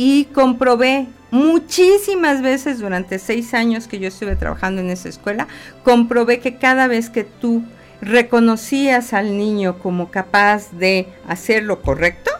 [0.00, 5.48] Y comprobé muchísimas veces durante seis años que yo estuve trabajando en esa escuela,
[5.82, 7.64] comprobé que cada vez que tú
[8.00, 12.30] reconocías al niño como capaz de hacer lo correcto,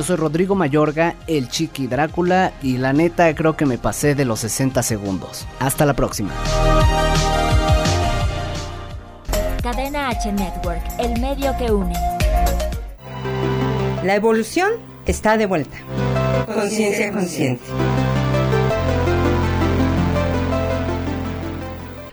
[0.00, 4.24] Yo soy Rodrigo Mayorga, el Chiqui Drácula, y la neta creo que me pasé de
[4.24, 5.46] los 60 segundos.
[5.58, 6.32] Hasta la próxima.
[9.62, 11.92] Cadena H Network, el medio que une.
[14.02, 14.70] La evolución
[15.04, 15.76] está de vuelta.
[16.46, 17.62] Conciencia consciente.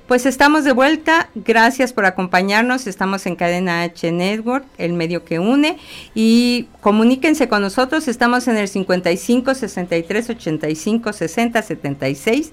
[0.08, 5.38] Pues estamos de vuelta, gracias por acompañarnos, estamos en Cadena H Network, el medio que
[5.38, 5.78] une,
[6.16, 12.52] y comuníquense con nosotros, estamos en el 55 63 85 60 76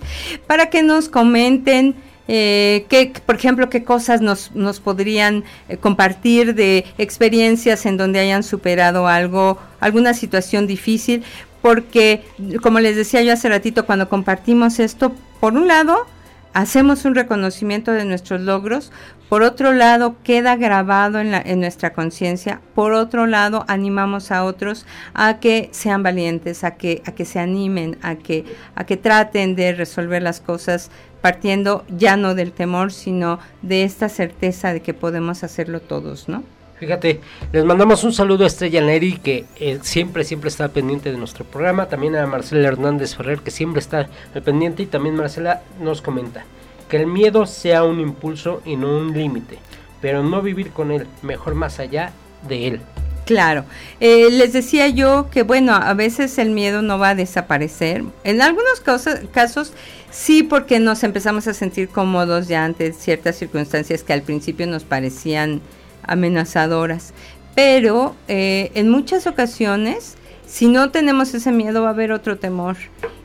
[0.49, 1.95] para que nos comenten.
[2.27, 8.19] Eh, qué, por ejemplo, qué cosas nos, nos podrían eh, compartir de experiencias en donde
[8.19, 11.23] hayan superado algo, alguna situación difícil,
[11.63, 12.25] porque
[12.63, 16.07] como les decía yo hace ratito, cuando compartimos esto, por un lado,
[16.55, 18.91] hacemos un reconocimiento de nuestros logros,
[19.29, 24.45] por otro lado queda grabado en, la, en nuestra conciencia, por otro lado animamos a
[24.45, 28.97] otros a que sean valientes, a que, a que se animen, a que, a que
[28.97, 30.91] traten de resolver las cosas
[31.21, 36.45] partiendo ya no del temor, sino de esta certeza de que podemos hacerlo todos, ¿no?
[36.85, 37.19] Fíjate,
[37.51, 41.47] les mandamos un saludo a Estrella Neri, que eh, siempre, siempre está pendiente de nuestro
[41.47, 41.87] programa.
[41.87, 44.07] También a Marcela Hernández Ferrer, que siempre está
[44.45, 44.83] pendiente.
[44.83, 46.45] Y también Marcela nos comenta
[46.91, 49.57] que el miedo sea un impulso y no un límite,
[50.03, 52.13] pero no vivir con él, mejor más allá
[52.47, 52.81] de él.
[53.25, 53.65] Claro,
[53.99, 58.05] eh, les decía yo que bueno, a veces el miedo no va a desaparecer.
[58.25, 59.73] En algunos casos, casos
[60.11, 64.85] sí, porque nos empezamos a sentir cómodos ya ante ciertas circunstancias que al principio nos
[64.85, 65.63] parecían
[66.07, 67.13] amenazadoras.
[67.55, 72.77] Pero eh, en muchas ocasiones, si no tenemos ese miedo, va a haber otro temor.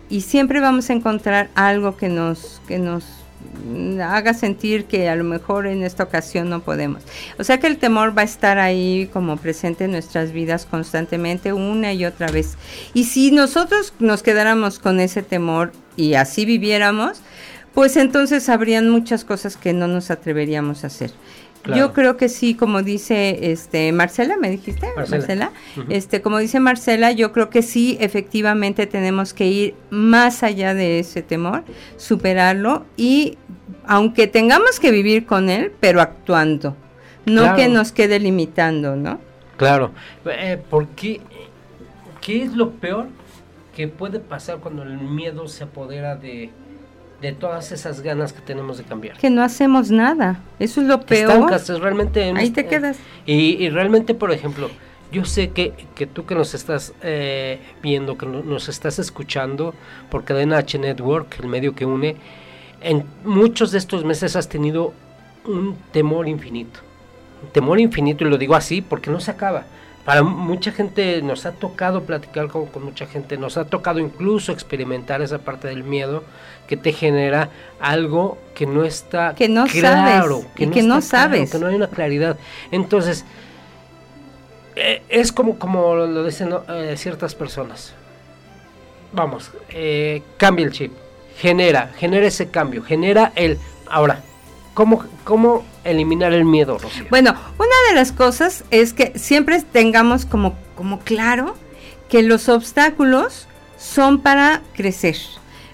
[0.10, 3.06] Y siempre vamos a encontrar algo que nos, que nos
[4.04, 7.04] haga sentir que a lo mejor en esta ocasión no podemos.
[7.38, 11.54] O sea que el temor va a estar ahí como presente en nuestras vidas constantemente
[11.54, 12.58] una y otra vez.
[12.94, 17.22] Y si nosotros nos quedáramos con ese temor y así viviéramos,
[17.74, 21.12] pues entonces habrían muchas cosas que no nos atreveríamos a hacer.
[21.66, 24.88] Yo creo que sí, como dice este Marcela, ¿me dijiste?
[24.96, 25.52] Marcela.
[25.90, 31.00] Este, como dice Marcela, yo creo que sí, efectivamente tenemos que ir más allá de
[31.00, 31.64] ese temor,
[31.98, 33.38] superarlo y
[33.86, 36.76] aunque tengamos que vivir con él, pero actuando,
[37.26, 39.20] no que nos quede limitando, ¿no?
[39.58, 39.92] Claro,
[40.26, 41.20] eh, porque
[42.22, 43.08] ¿qué es lo peor
[43.76, 46.50] que puede pasar cuando el miedo se apodera de
[47.22, 49.18] de todas esas ganas que tenemos de cambiar.
[49.18, 50.40] Que no hacemos nada.
[50.60, 51.52] Eso es lo peor.
[51.82, 52.34] realmente.
[52.36, 52.98] Ahí te quedas.
[53.26, 54.70] Y, realmente, por ejemplo,
[55.12, 59.74] yo sé que, que tú que nos estás eh, viendo, que nos estás escuchando
[60.10, 62.16] por Cadena H Network, el medio que une,
[62.82, 64.94] en muchos de estos meses has tenido
[65.46, 66.80] un temor infinito.
[67.44, 69.66] Un temor infinito, y lo digo así porque no se acaba
[70.10, 75.22] para mucha gente nos ha tocado platicar con, mucha gente, nos ha tocado incluso experimentar
[75.22, 76.24] esa parte del miedo
[76.68, 81.02] que te genera algo que no está que no claro, sabes, que, no, que no
[81.02, 82.40] sabes, que no hay una claridad.
[82.72, 83.24] Entonces,
[84.76, 87.94] eh, es como, como lo dicen eh, ciertas personas.
[89.14, 90.92] Vamos, eh, cambia el chip,
[91.38, 93.60] genera, genera ese cambio, genera el...
[93.88, 94.24] Ahora,
[94.74, 97.06] ¿cómo, cómo eliminar el miedo, Rocío?
[97.10, 101.56] Bueno, una de las cosas es que siempre tengamos como, como claro
[102.10, 105.18] que los obstáculos son para crecer.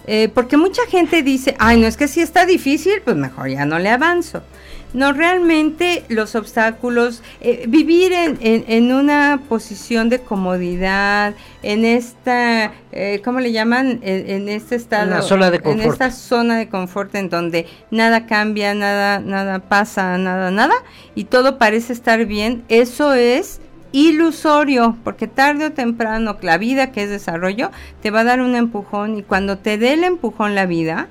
[0.08, 3.66] Eh, porque mucha gente dice, ay, no es que si está difícil, pues mejor ya
[3.66, 4.44] no le avanzo.
[4.96, 13.22] No, realmente los obstáculos, eh, vivir en, en, una posición de comodidad, en esta, eh,
[13.22, 14.00] ¿cómo le llaman?
[14.04, 19.20] En, este estado, zona de en esta zona de confort en donde nada cambia, nada,
[19.20, 20.76] nada pasa, nada, nada,
[21.14, 23.60] y todo parece estar bien, eso es
[23.92, 27.70] ilusorio, porque tarde o temprano la vida que es desarrollo
[28.02, 31.10] te va a dar un empujón y cuando te dé el empujón la vida,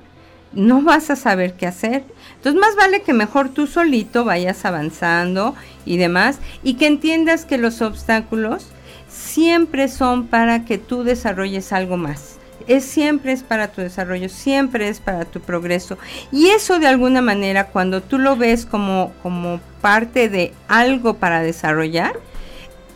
[0.55, 2.03] no vas a saber qué hacer.
[2.35, 7.57] Entonces más vale que mejor tú solito vayas avanzando y demás y que entiendas que
[7.57, 8.67] los obstáculos
[9.07, 12.37] siempre son para que tú desarrolles algo más.
[12.67, 15.99] Es siempre es para tu desarrollo, siempre es para tu progreso.
[16.31, 21.41] Y eso de alguna manera cuando tú lo ves como, como parte de algo para
[21.41, 22.19] desarrollar,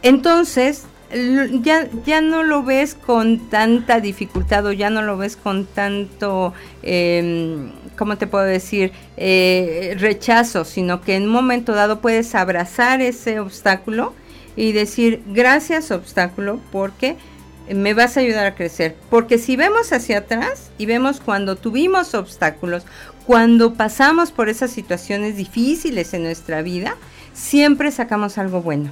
[0.02, 0.86] entonces
[1.62, 6.54] ya, ya no lo ves con tanta dificultad o ya no lo ves con tanto,
[6.84, 13.02] eh, ¿cómo te puedo decir?, eh, rechazo, sino que en un momento dado puedes abrazar
[13.02, 14.14] ese obstáculo
[14.56, 17.16] y decir, gracias obstáculo, porque
[17.74, 18.96] me vas a ayudar a crecer.
[19.10, 22.84] Porque si vemos hacia atrás y vemos cuando tuvimos obstáculos,
[23.26, 26.96] cuando pasamos por esas situaciones difíciles en nuestra vida,
[27.34, 28.92] siempre sacamos algo bueno.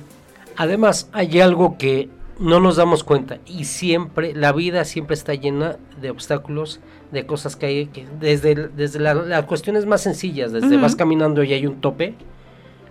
[0.58, 5.78] Además, hay algo que no nos damos cuenta y siempre, la vida siempre está llena
[6.02, 6.80] de obstáculos,
[7.12, 11.54] de cosas que hay, que desde, desde las cuestiones más sencillas, desde vas caminando y
[11.54, 12.16] hay un tope,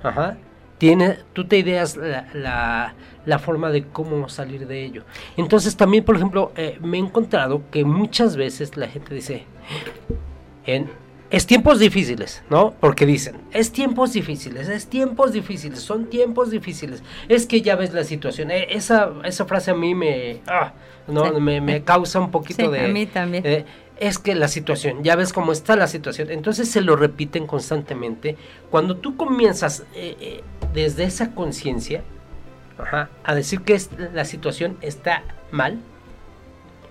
[0.03, 0.39] ajá,
[0.79, 2.95] tiene, tú te ideas la,
[3.25, 5.05] la, forma de cómo salir de ello.
[5.37, 9.45] Entonces también, por ejemplo, eh, me he encontrado que muchas veces la gente dice,
[10.67, 10.91] en,
[11.31, 12.75] es tiempos difíciles, ¿no?
[12.81, 17.03] Porque dicen, es tiempos difíciles, es tiempos difíciles, son tiempos difíciles.
[17.29, 18.51] Es que ya ves la situación.
[18.51, 20.73] Eh, esa, esa frase a mí me, ah,
[21.09, 21.25] ¿no?
[21.35, 21.41] Sí.
[21.41, 22.85] me, me causa un poquito Sí, de...
[22.85, 23.45] a mí también.
[23.45, 23.65] eh,
[23.99, 26.31] es que la situación, ya ves cómo está la situación.
[26.31, 28.37] Entonces se lo repiten constantemente.
[28.71, 30.41] Cuando tú comienzas eh, eh,
[30.75, 32.03] desde esa conciencia
[33.25, 35.79] a decir que es- la situación está mal,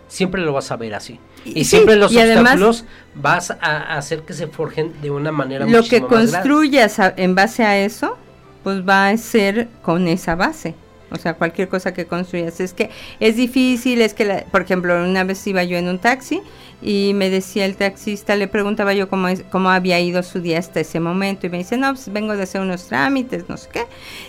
[0.07, 1.19] siempre lo vas a ver así.
[1.45, 2.83] Y, Y sí, siempre los y además-
[3.13, 7.63] vas a hacer que se forjen de una manera Lo que construyas a- en base
[7.63, 8.17] a eso,
[8.63, 10.75] pues va a ser con esa base.
[11.11, 12.59] O sea, cualquier cosa que construyas.
[12.59, 12.89] Es que
[13.19, 16.41] es difícil, es que, la- por ejemplo, una vez iba yo en un taxi
[16.81, 20.57] y me decía el taxista, le preguntaba yo cómo, es- cómo había ido su día
[20.59, 23.69] hasta ese momento y me dice, no, pues vengo de hacer unos trámites, no sé
[23.71, 23.83] qué.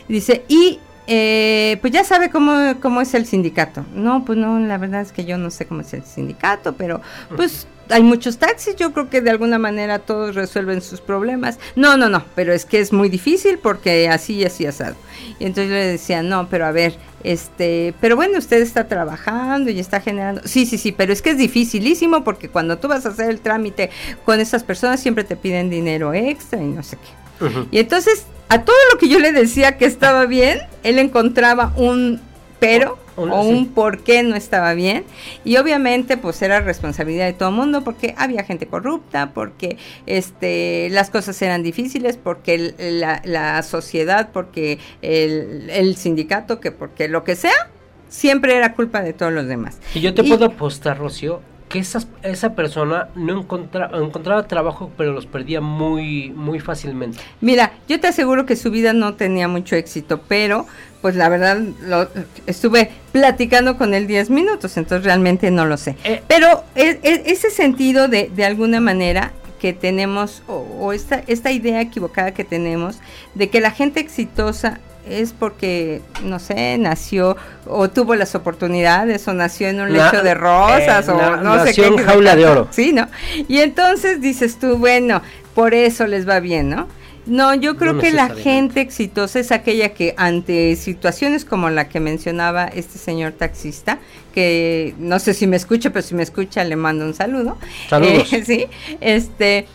[0.06, 3.84] Dice, y eh, pues ya sabe cómo, cómo es el sindicato.
[3.94, 7.00] No, pues no, la verdad es que yo no sé cómo es el sindicato, pero
[7.36, 11.58] pues hay muchos taxis, yo creo que de alguna manera todos resuelven sus problemas.
[11.76, 14.96] No, no, no, pero es que es muy difícil porque así y así asado.
[15.38, 19.70] Y entonces yo le decía, no, pero a ver, este, pero bueno, usted está trabajando
[19.70, 20.42] y está generando.
[20.44, 23.40] Sí, sí, sí, pero es que es dificilísimo porque cuando tú vas a hacer el
[23.40, 23.90] trámite
[24.24, 27.25] con esas personas siempre te piden dinero extra y no sé qué.
[27.70, 32.20] Y entonces, a todo lo que yo le decía que estaba bien, él encontraba un
[32.58, 33.48] pero Un- o sí.
[33.50, 35.04] un por qué no estaba bien.
[35.44, 39.76] Y obviamente, pues era responsabilidad de todo el mundo porque había gente corrupta, porque
[40.06, 46.72] este, las cosas eran difíciles, porque el- la, la sociedad, porque el, el sindicato, que
[46.72, 47.70] porque lo que sea,
[48.08, 49.78] siempre era culpa de todos los demás.
[49.94, 54.90] Y yo te Y- puedo apostar, Rocío, que esas, esa persona no encontra- encontraba trabajo,
[54.96, 57.18] pero los perdía muy, muy fácilmente.
[57.40, 60.66] Mira, yo te aseguro que su vida no tenía mucho éxito, pero
[61.02, 62.08] pues la verdad lo,
[62.46, 65.96] estuve platicando con él 10 minutos, entonces realmente no lo sé.
[66.04, 66.22] Eh.
[66.28, 71.50] Pero e- e- ese sentido de, de alguna manera que tenemos, o, o esta, esta
[71.50, 72.98] idea equivocada que tenemos,
[73.34, 77.36] de que la gente exitosa es porque, no sé, nació
[77.66, 81.36] o tuvo las oportunidades o nació en un Na- lecho de rosas eh, o na-
[81.36, 81.88] no sé nació qué.
[82.00, 82.68] en jaula de oro.
[82.70, 83.08] Sí, ¿no?
[83.48, 85.22] Y entonces dices tú, bueno,
[85.54, 86.88] por eso les va bien, ¿no?
[87.26, 91.88] No, yo creo No que la gente exitosa es aquella que ante situaciones como la
[91.88, 93.98] que mencionaba este señor taxista,
[94.32, 97.56] que no sé si me escucha, pero si me escucha le mando un saludo.
[97.90, 98.32] Saludos.
[98.32, 98.66] Eh, sí,
[99.00, 99.66] este,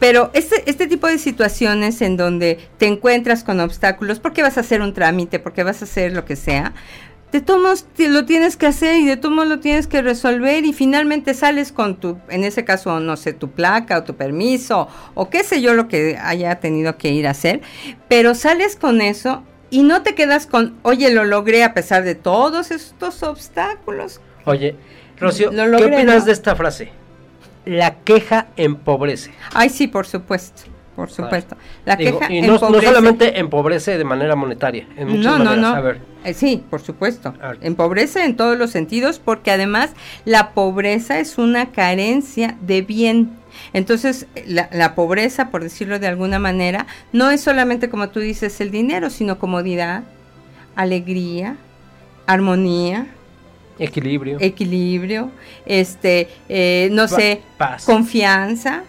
[0.00, 4.62] pero este, este tipo de situaciones en donde te encuentras con obstáculos, porque vas a
[4.62, 6.72] hacer un trámite, porque vas a hacer lo que sea,
[7.30, 10.72] de todos lo tienes que hacer y de todos modos lo tienes que resolver y
[10.72, 15.30] finalmente sales con tu, en ese caso, no sé, tu placa o tu permiso o
[15.30, 17.60] qué sé yo lo que haya tenido que ir a hacer,
[18.08, 22.16] pero sales con eso y no te quedas con, oye, lo logré a pesar de
[22.16, 24.20] todos estos obstáculos.
[24.44, 24.74] Oye,
[25.20, 26.24] Rocío, Lo ¿qué opinas ¿no?
[26.24, 26.90] de esta frase?
[27.70, 29.30] La queja empobrece.
[29.54, 30.62] Ay, sí, por supuesto,
[30.96, 31.56] por supuesto.
[31.84, 35.44] La Digo, queja y no, no solamente empobrece de manera monetaria, en muchas No, no,
[35.44, 35.60] maneras.
[35.60, 35.76] no.
[35.76, 37.32] A ver, Eh, sí, por supuesto.
[37.40, 37.54] A.
[37.60, 39.90] Empobrece en todos los sentidos porque además
[40.24, 43.30] la pobreza es una carencia de bien.
[43.72, 48.60] Entonces, la, la pobreza, por decirlo de alguna manera, no es solamente como tú dices
[48.60, 50.02] el dinero, sino comodidad,
[50.74, 51.56] alegría,
[52.26, 53.06] armonía,
[53.80, 54.36] equilibrio.
[54.40, 55.30] equilibrio,
[55.66, 57.84] este, eh, no Pa- sé, paz.
[57.84, 58.84] confianza.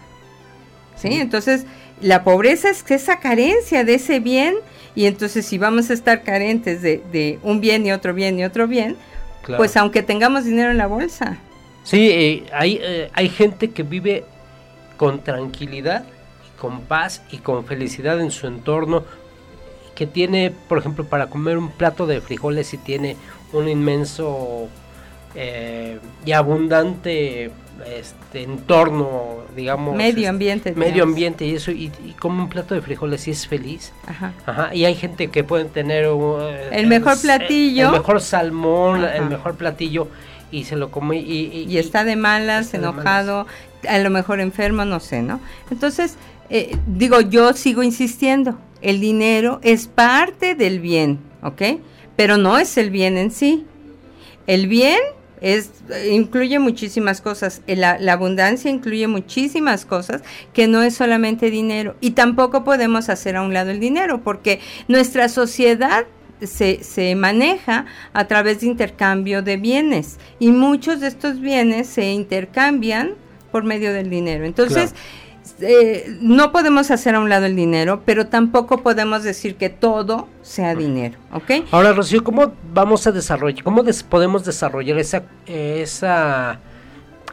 [0.96, 1.08] ¿sí?
[1.08, 1.14] Sí.
[1.20, 1.64] Entonces,
[2.00, 4.54] la pobreza es que esa carencia de ese bien,
[4.94, 8.44] y entonces si vamos a estar carentes de, de un bien y otro bien y
[8.44, 8.96] otro bien,
[9.42, 9.58] claro.
[9.58, 11.38] pues aunque tengamos dinero en la bolsa.
[11.84, 14.24] Sí, eh, hay, eh, hay gente que vive
[14.96, 16.04] con tranquilidad,
[16.60, 19.04] con paz y con felicidad en su entorno,
[19.96, 23.16] que tiene, por ejemplo, para comer un plato de frijoles y tiene
[23.52, 24.68] un inmenso
[25.34, 27.50] eh, y abundante
[27.86, 30.72] este entorno, digamos, Medio este, ambiente.
[30.72, 33.92] medio ambiente y eso, y, y come un plato de frijoles y es feliz.
[34.06, 34.32] Ajá.
[34.46, 36.38] Ajá, y hay gente que pueden tener uh,
[36.70, 37.86] El mejor platillo.
[37.86, 39.16] el mejor salmón, Ajá.
[39.16, 40.08] el mejor platillo
[40.52, 43.46] y se lo come y, y- y está de malas, está de enojado,
[43.88, 45.40] a lo mejor enfermo, no sé, ¿no?
[45.70, 46.16] Entonces,
[46.50, 51.62] eh, digo, yo sigo insistiendo, el dinero es parte del bien, ¿ok?
[52.16, 53.64] Pero no es el bien en sí.
[54.46, 54.98] El bien
[55.42, 55.70] es,
[56.10, 60.22] incluye muchísimas cosas, Eh, la, la abundancia incluye muchísimas cosas
[60.54, 61.96] que no es solamente dinero.
[62.00, 66.06] Y tampoco podemos hacer a un lado el dinero porque nuestra sociedad
[66.40, 70.18] se, se maneja a través de intercambio de bienes.
[70.38, 73.14] Y muchos de estos bienes se intercambian
[73.50, 74.44] por medio del dinero.
[74.44, 74.94] Entonces,
[75.60, 80.28] eh, no podemos hacer a un lado el dinero, pero tampoco podemos decir que todo
[80.42, 81.66] sea dinero, ¿ok?
[81.70, 86.58] Ahora, Rocío, ¿cómo vamos a desarrollar, cómo des- podemos desarrollar esa, esa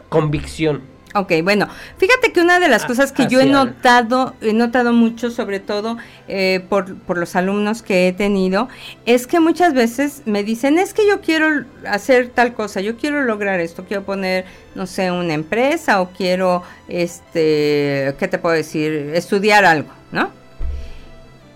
[0.10, 0.82] convicción
[1.16, 4.94] Ok, bueno, fíjate que una de las Ah, cosas que yo he notado, he notado
[4.94, 5.98] mucho, sobre todo
[6.28, 8.70] eh, por, por los alumnos que he tenido,
[9.08, 13.24] es que muchas veces me dicen, es que yo quiero hacer tal cosa, yo quiero
[13.24, 14.46] lograr esto, quiero poner,
[14.76, 19.12] no sé, una empresa o quiero, este, ¿qué te puedo decir?
[19.16, 20.30] Estudiar algo, ¿no?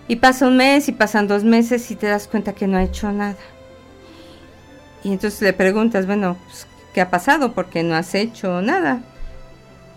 [0.08, 2.82] Y pasa un mes y pasan dos meses y te das cuenta que no ha
[2.82, 3.36] hecho nada.
[5.04, 7.52] Y entonces le preguntas, bueno, pues, ¿qué ha pasado?
[7.52, 9.00] Porque no has hecho nada.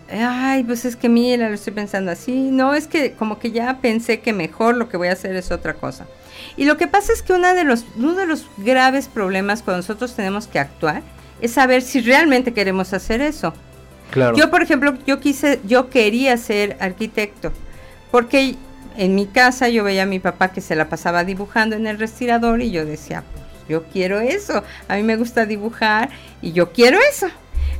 [0.10, 2.50] Ay, pues es que mira, lo estoy pensando así.
[2.52, 5.52] No, es que como que ya pensé que mejor lo que voy a hacer es
[5.52, 6.08] otra cosa.
[6.56, 9.80] Y lo que pasa es que una de los, uno de los graves problemas cuando
[9.80, 11.02] nosotros tenemos que actuar
[11.42, 13.54] es saber si realmente queremos hacer eso.
[14.12, 14.38] Claro.
[14.38, 17.52] Yo, por ejemplo, yo quise, yo quería ser arquitecto,
[18.10, 18.56] porque
[18.96, 22.00] en mi casa yo veía a mi papá que se la pasaba dibujando en el
[22.00, 26.10] respirador y yo decía, pues yo quiero eso, a mí me gusta dibujar
[26.42, 27.28] y yo quiero eso.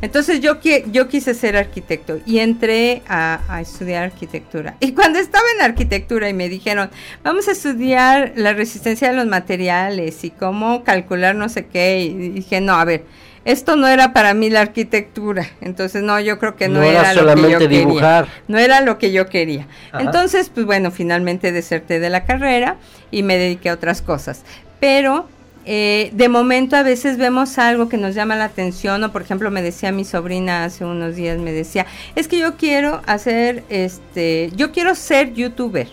[0.02, 0.60] Entonces yo,
[0.92, 4.76] yo quise ser arquitecto y entré a, a estudiar arquitectura.
[4.80, 6.90] Y cuando estaba en arquitectura y me dijeron,
[7.24, 12.14] vamos a estudiar la resistencia de los materiales y cómo calcular no sé qué, y
[12.30, 13.06] dije, no, a ver,
[13.46, 15.48] esto no era para mí la arquitectura.
[15.62, 17.80] Entonces, no, yo creo que no, No era era, lo que yo solamente quería.
[17.80, 18.28] dibujar.
[18.50, 19.68] No era lo que yo quería.
[19.92, 20.04] Ajá.
[20.04, 22.76] Entonces, pues bueno, finalmente deserté de la carrera
[23.10, 24.44] y me dediqué a otras cosas.
[24.82, 25.30] Pero
[25.70, 29.52] eh, de momento a veces vemos algo que nos llama la atención o por ejemplo
[29.52, 34.50] me decía mi sobrina hace unos días, me decía, es que yo quiero hacer, este,
[34.56, 35.90] yo quiero ser youtuber.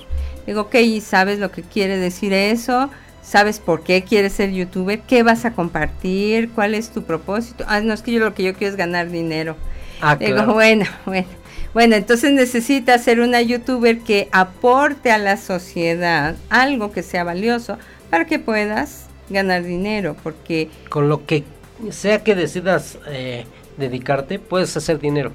[0.47, 2.89] Digo, ok, ¿y ¿sabes lo que quiere decir eso?
[3.21, 5.01] ¿Sabes por qué quieres ser youtuber?
[5.01, 6.51] ¿Qué vas a compartir?
[6.51, 7.65] ¿Cuál es tu propósito?
[7.67, 9.57] Ah, no, es que yo lo que yo quiero es ganar dinero.
[10.01, 10.53] Ah, Digo, claro.
[10.55, 11.27] bueno, bueno.
[11.73, 17.77] Bueno, entonces necesitas ser una youtuber que aporte a la sociedad algo que sea valioso
[18.09, 21.45] para que puedas ganar dinero, porque Con lo que
[21.91, 23.45] sea que decidas eh,
[23.77, 25.33] dedicarte, puedes hacer dinero.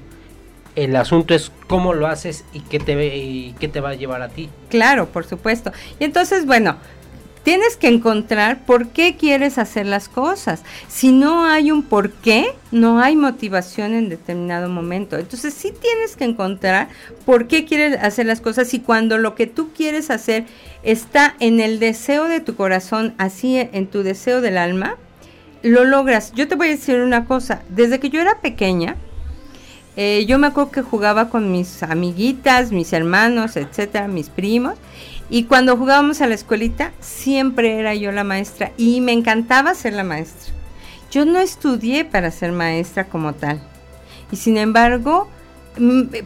[0.76, 3.94] El asunto es cómo lo haces y qué te, ve- y qué te va a
[3.94, 4.48] llevar a ti.
[4.68, 5.72] claro, por supuesto.
[5.98, 6.76] Y entonces, bueno,
[7.42, 10.62] tienes que encontrar por qué quieres hacer las cosas.
[10.88, 15.16] Si no hay un por qué, no hay motivación en determinado momento.
[15.16, 16.88] Entonces sí tienes que encontrar
[17.24, 20.44] por qué quieres hacer las cosas y cuando lo que tú quieres hacer
[20.82, 24.96] está en el deseo de tu corazón, así en tu deseo del alma,
[25.62, 26.32] lo logras.
[26.34, 28.96] Yo te voy a decir una cosa, desde que yo era pequeña,
[29.96, 34.74] eh, yo me acuerdo que jugaba con mis amiguitas, mis hermanos, etcétera, mis primos.
[35.30, 38.72] Y cuando jugábamos a la escuelita, siempre era yo la maestra.
[38.76, 40.52] Y me encantaba ser la maestra.
[41.12, 43.62] Yo no estudié para ser maestra como tal.
[44.32, 45.28] Y sin embargo,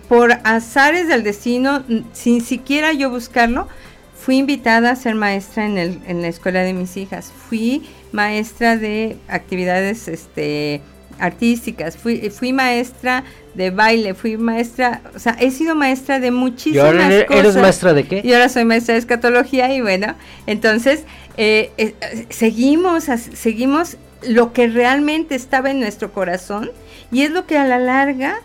[0.09, 3.69] por azares del destino, sin siquiera yo buscarlo,
[4.17, 7.31] fui invitada a ser maestra en, la escuela de mis hijas.
[7.49, 10.81] Fui maestra de actividades este,
[11.19, 13.25] artísticas, fui maestra
[13.55, 17.57] de baile, fui maestra, o sea, he sido maestra de ¿Y muchísimas ahora eres, cosas.
[17.57, 18.21] maestra de qué?
[18.25, 20.15] Y ahora soy maestra de escatología y bueno,
[20.47, 21.05] entonces
[21.37, 21.95] eh, eh,
[22.31, 26.71] seguimos, seguimos lo que realmente estaba en nuestro corazón
[27.13, 28.41] y es lo que a la larga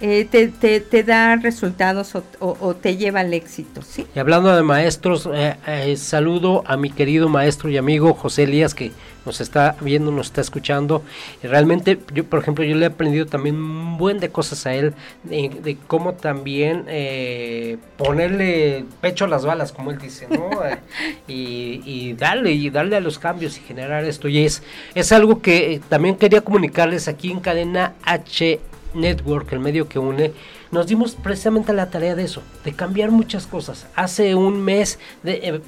[0.00, 4.06] eh, te, te- te da resultados o, o- o te lleva al éxito, ¿sí?
[4.14, 8.74] Y hablando de maestros, eh, eh, saludo a mi querido maestro y amigo José Elías
[8.74, 8.92] que
[9.26, 11.02] nos está viendo, nos está escuchando.
[11.42, 14.74] Y realmente, yo por ejemplo, yo le he aprendido también un buen de cosas a
[14.74, 14.94] él,
[15.24, 20.48] de, de cómo también eh, ponerle pecho a las balas, como él dice, ¿no?
[21.28, 24.26] Y, y darle, y darle a los cambios y generar esto.
[24.28, 24.62] Y es,
[24.94, 28.58] es algo que también quería comunicarles aquí en Cadena H
[28.94, 30.32] Network, el medio que une,
[30.70, 33.86] nos dimos precisamente la tarea de eso, de cambiar muchas cosas.
[33.94, 35.60] Hace un mes de, eh,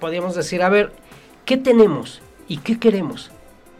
[0.00, 0.92] podíamos decir, a ver,
[1.44, 3.30] ¿qué tenemos y qué queremos?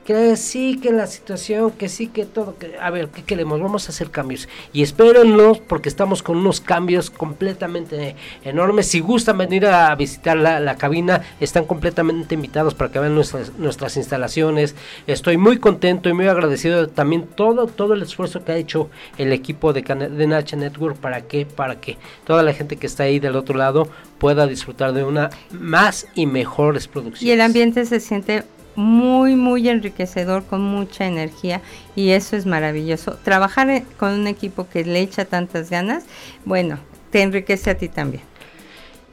[0.07, 3.61] Que sí, que la situación, que sí, que todo, que a ver, ¿qué queremos?
[3.61, 4.49] Vamos a hacer cambios.
[4.73, 8.87] Y espérenlos porque estamos con unos cambios completamente enormes.
[8.87, 13.59] Si gustan venir a visitar la, la cabina, están completamente invitados para que vean nuestras,
[13.59, 14.77] nuestras instalaciones.
[15.09, 18.89] Estoy muy contento y muy agradecido de también todo, todo el esfuerzo que ha hecho
[19.19, 23.03] el equipo de Cadena H Network para que, para que toda la gente que está
[23.03, 23.89] ahí del otro lado
[24.19, 27.23] pueda disfrutar de una más y mejores producciones.
[27.23, 28.45] Y el ambiente se siente
[28.77, 31.63] muy, muy enriquecedor, con mucha energía
[31.95, 33.19] y eso es maravilloso.
[33.25, 36.05] Trabajar eh, con un equipo que le echa tantas ganas,
[36.45, 36.79] bueno,
[37.11, 38.23] te enriquece a ti también.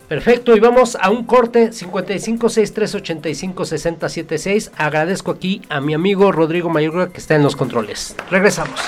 [0.08, 4.70] Perfecto, y vamos a un corte 5563856076.
[4.78, 8.16] Agradezco aquí a mi amigo Rodrigo Mayorga que está en los controles.
[8.30, 8.80] Regresamos.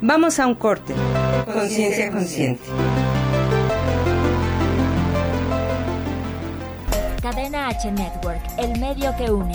[0.00, 0.94] Vamos a un corte.
[1.52, 2.62] Conciencia consciente.
[7.34, 9.52] Cadena H Network, el medio que une.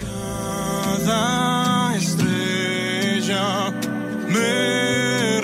[0.00, 3.72] Cada estrella
[4.28, 5.40] me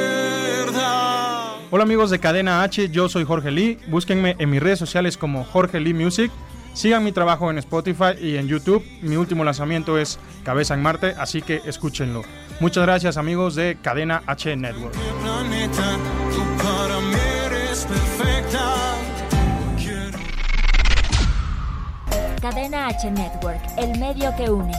[1.69, 3.77] Hola amigos de Cadena H, yo soy Jorge Lee.
[3.89, 6.31] Búsquenme en mis redes sociales como Jorge Lee Music.
[6.73, 8.85] Sigan mi trabajo en Spotify y en YouTube.
[9.01, 12.23] Mi último lanzamiento es Cabeza en Marte, así que escúchenlo.
[12.59, 14.95] Muchas gracias amigos de Cadena H Network.
[22.41, 24.73] Cadena H Network, el medio que une.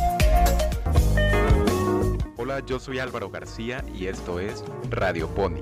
[2.37, 5.61] Hola, yo soy Álvaro García y esto es Radio Pony.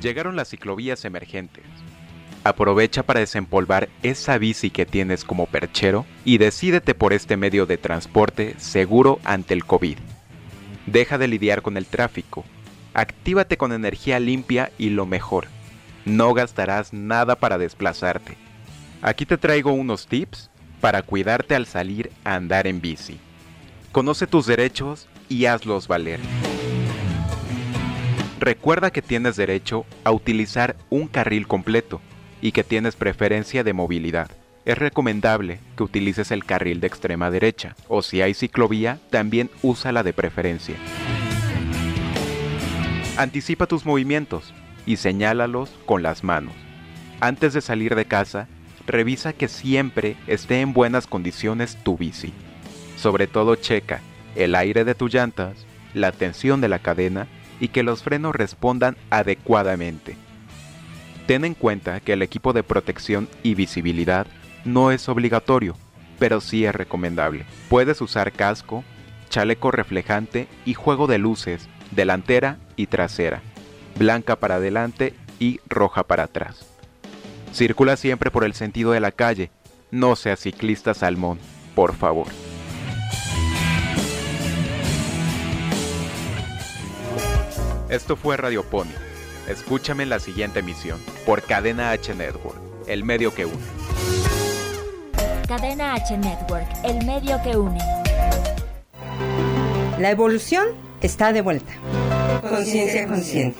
[0.00, 1.64] Llegaron las ciclovías emergentes.
[2.44, 7.78] Aprovecha para desempolvar esa bici que tienes como perchero y decídete por este medio de
[7.78, 9.98] transporte seguro ante el COVID.
[10.86, 12.44] Deja de lidiar con el tráfico.
[12.94, 15.48] Actívate con energía limpia y lo mejor.
[16.04, 18.36] No gastarás nada para desplazarte.
[19.02, 23.18] Aquí te traigo unos tips para cuidarte al salir a andar en bici.
[23.92, 26.20] Conoce tus derechos y hazlos valer.
[28.40, 32.00] Recuerda que tienes derecho a utilizar un carril completo
[32.40, 34.30] y que tienes preferencia de movilidad.
[34.64, 40.02] Es recomendable que utilices el carril de extrema derecha o si hay ciclovía, también úsala
[40.02, 40.76] de preferencia.
[43.16, 44.52] Anticipa tus movimientos
[44.86, 46.54] y señálalos con las manos.
[47.20, 48.46] Antes de salir de casa,
[48.86, 52.32] revisa que siempre esté en buenas condiciones tu bici.
[52.96, 54.00] Sobre todo checa
[54.36, 57.26] el aire de tus llantas, la tensión de la cadena
[57.58, 60.16] y que los frenos respondan adecuadamente.
[61.28, 64.26] Ten en cuenta que el equipo de protección y visibilidad
[64.64, 65.76] no es obligatorio,
[66.18, 67.44] pero sí es recomendable.
[67.68, 68.82] Puedes usar casco,
[69.28, 73.42] chaleco reflejante y juego de luces delantera y trasera,
[73.98, 76.66] blanca para adelante y roja para atrás.
[77.52, 79.50] Circula siempre por el sentido de la calle,
[79.90, 81.38] no seas ciclista salmón,
[81.74, 82.28] por favor.
[87.90, 89.07] Esto fue Radio Pony.
[89.48, 93.56] Escúchame en la siguiente emisión por Cadena H Network, el medio que une.
[95.46, 97.80] Cadena H Network, el medio que une.
[99.98, 100.66] La evolución
[101.00, 101.72] está de vuelta.
[102.42, 103.58] Conciencia consciente.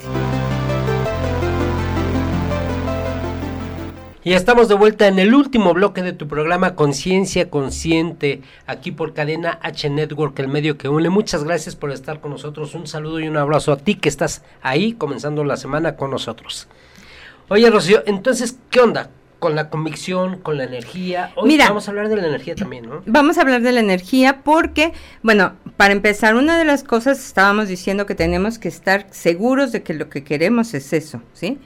[4.29, 9.15] Y estamos de vuelta en el último bloque de tu programa Conciencia Consciente, aquí por
[9.15, 11.09] cadena H Network, el medio que une.
[11.09, 12.75] Muchas gracias por estar con nosotros.
[12.75, 16.69] Un saludo y un abrazo a ti que estás ahí comenzando la semana con nosotros.
[17.49, 19.09] Oye, Rocío, entonces, ¿qué onda?
[19.39, 21.33] Con la convicción, con la energía.
[21.37, 21.69] Hoy Mira.
[21.69, 23.03] vamos a hablar de la energía también, ¿no?
[23.07, 27.69] Vamos a hablar de la energía porque, bueno, para empezar, una de las cosas estábamos
[27.69, 31.59] diciendo que tenemos que estar seguros de que lo que queremos es eso, ¿sí?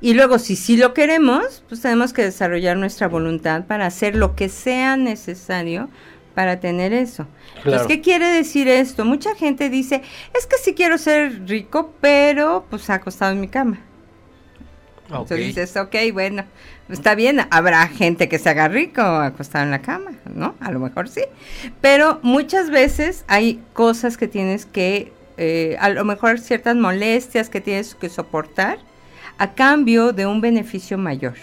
[0.00, 4.34] Y luego, si sí lo queremos, pues tenemos que desarrollar nuestra voluntad para hacer lo
[4.34, 5.88] que sea necesario
[6.34, 7.26] para tener eso.
[7.58, 7.86] Entonces.
[7.86, 9.04] ¿qué quiere decir esto?
[9.04, 10.02] Mucha gente dice,
[10.34, 13.80] es que sí quiero ser rico, pero pues acostado en mi cama.
[15.10, 15.22] Ok.
[15.22, 16.44] Entonces dices, ok, bueno,
[16.88, 20.54] está bien, habrá gente que se haga rico acostado en la cama, ¿no?
[20.60, 21.22] A lo mejor sí.
[21.80, 27.60] Pero muchas veces hay cosas que tienes que, eh, a lo mejor ciertas molestias que
[27.60, 28.78] tienes que soportar
[29.38, 31.34] a cambio de un beneficio mayor.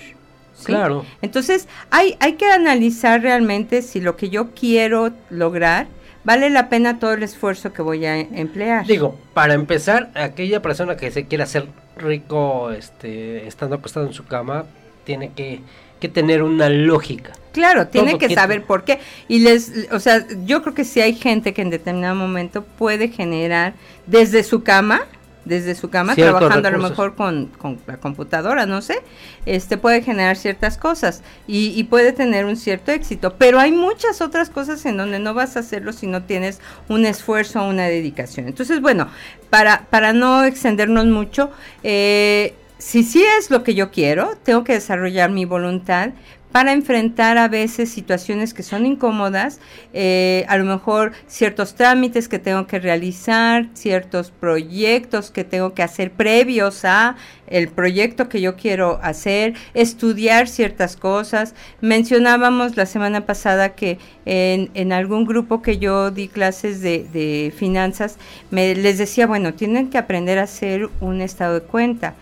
[0.53, 0.65] ¿sí?
[0.65, 1.05] Claro.
[1.21, 5.87] Entonces, hay, hay que analizar realmente si lo que yo quiero lograr
[6.23, 8.85] vale la pena todo el esfuerzo que voy a emplear.
[8.85, 11.67] Digo, para empezar, aquella persona que se quiera hacer
[11.97, 14.65] rico este, estando acostado en su cama,
[15.03, 15.61] tiene que,
[15.99, 17.33] que tener una lógica.
[17.53, 18.99] Claro, tiene Todo que que- saber por qué.
[19.27, 23.07] Y les, o sea, yo creo que sí hay gente que en determinado momento puede
[23.09, 23.73] generar
[24.05, 25.01] desde su cama,
[25.47, 28.99] desde su cama, Ciertos trabajando a lo mejor con, con la computadora, no sé,
[29.45, 33.35] este puede generar ciertas cosas y, y puede tener un cierto éxito.
[33.37, 37.05] Pero hay muchas otras cosas en donde no vas a hacerlo si no tienes un
[37.05, 38.47] esfuerzo o una dedicación.
[38.47, 39.09] Entonces, bueno,
[39.49, 41.51] para, para no extendernos mucho,
[41.83, 46.11] eh, si sí es lo que yo quiero, tengo que desarrollar mi voluntad
[46.51, 49.59] para enfrentar a veces situaciones que son incómodas,
[49.93, 55.83] eh, a lo mejor ciertos trámites que tengo que realizar, ciertos proyectos que tengo que
[55.83, 57.15] hacer previos a
[57.47, 61.53] el proyecto que yo quiero hacer, estudiar ciertas cosas.
[61.81, 67.53] Mencionábamos la semana pasada que en, en algún grupo que yo di clases de, de
[67.55, 68.17] finanzas,
[68.51, 72.15] me, les decía, bueno, tienen que aprender a hacer un estado de cuenta.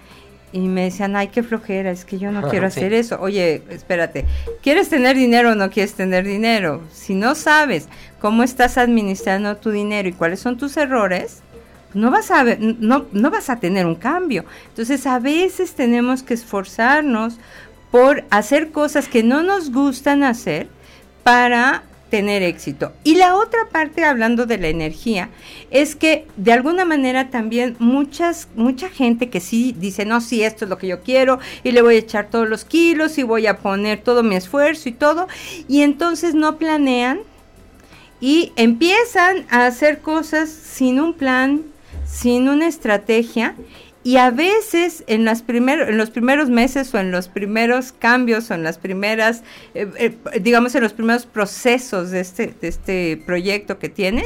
[0.56, 2.80] Y me decían, ay, qué flojera, es que yo no quiero sí.
[2.80, 3.20] hacer eso.
[3.20, 4.26] Oye, espérate,
[4.64, 6.82] ¿quieres tener dinero o no quieres tener dinero?
[6.94, 7.90] Si no sabes
[8.22, 11.42] cómo estás administrando tu dinero y cuáles son tus errores,
[11.94, 14.46] no vas a ver, no, no vas a tener un cambio.
[14.70, 17.38] Entonces, a veces tenemos que esforzarnos
[17.92, 20.70] por hacer cosas que no nos gustan hacer
[21.24, 21.84] para
[22.16, 22.94] tener éxito.
[23.04, 25.28] Y la otra parte, hablando de la energía,
[25.70, 30.64] es que de alguna manera también muchas, mucha gente que sí dice, no, sí, esto
[30.64, 33.48] es lo que yo quiero, y le voy a echar todos los kilos, y voy
[33.48, 35.28] a poner todo mi esfuerzo y todo,
[35.68, 37.20] y entonces no planean
[38.22, 41.64] y empiezan a hacer cosas sin un plan,
[42.06, 43.56] sin una estrategia,
[44.06, 48.52] y a veces en, las primer, en los primeros meses o en los primeros cambios
[48.52, 49.42] o en las primeras,
[49.74, 54.26] eh, eh, digamos, en los primeros procesos de este, de este proyecto que tienen,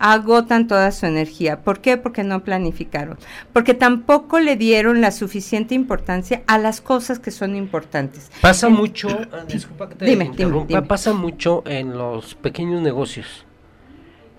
[0.00, 1.60] agotan toda su energía.
[1.60, 1.98] ¿Por qué?
[1.98, 3.16] Porque no planificaron.
[3.52, 8.28] Porque tampoco le dieron la suficiente importancia a las cosas que son importantes.
[8.40, 10.82] Pasa mucho, ah, disculpa que te Dime, dime.
[10.82, 13.46] pasa mucho en los pequeños negocios.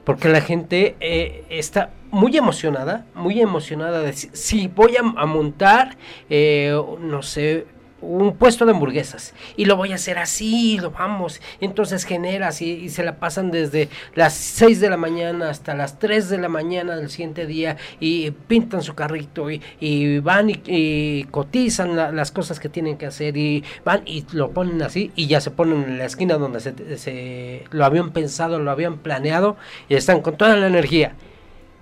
[0.04, 5.26] Porque la gente eh, está muy emocionada, muy emocionada de si, si voy a, a
[5.26, 5.97] montar,
[6.30, 7.66] eh, no sé,
[8.04, 9.34] un puesto de hamburguesas.
[9.56, 13.49] Y lo voy a hacer así, lo vamos, entonces generas y, y se la pasan
[13.51, 17.78] desde las 6 de la mañana hasta las 3 de la mañana del siguiente día
[17.99, 23.06] y pintan su carrito y, van y, y cotizan la- las cosas que tienen que
[23.06, 26.60] hacer y van y lo ponen así y ya se ponen en la esquina donde
[26.60, 29.56] se- lo habían pensado, lo habían planeado
[29.89, 31.16] y están con toda la energía.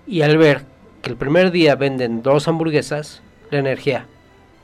[0.08, 0.64] Y al ver
[1.02, 4.08] que el primer día venden dos hamburguesas, la energía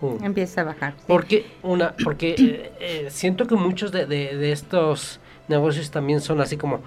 [0.01, 0.93] uh, Empieza a bajar.
[0.97, 1.03] sí.
[1.07, 6.41] porque una, porque eh, eh, siento que muchos de, de- de estos negocios también son
[6.41, 6.81] así como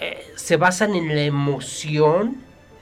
[0.00, 2.36] eh, se basan en la emoción,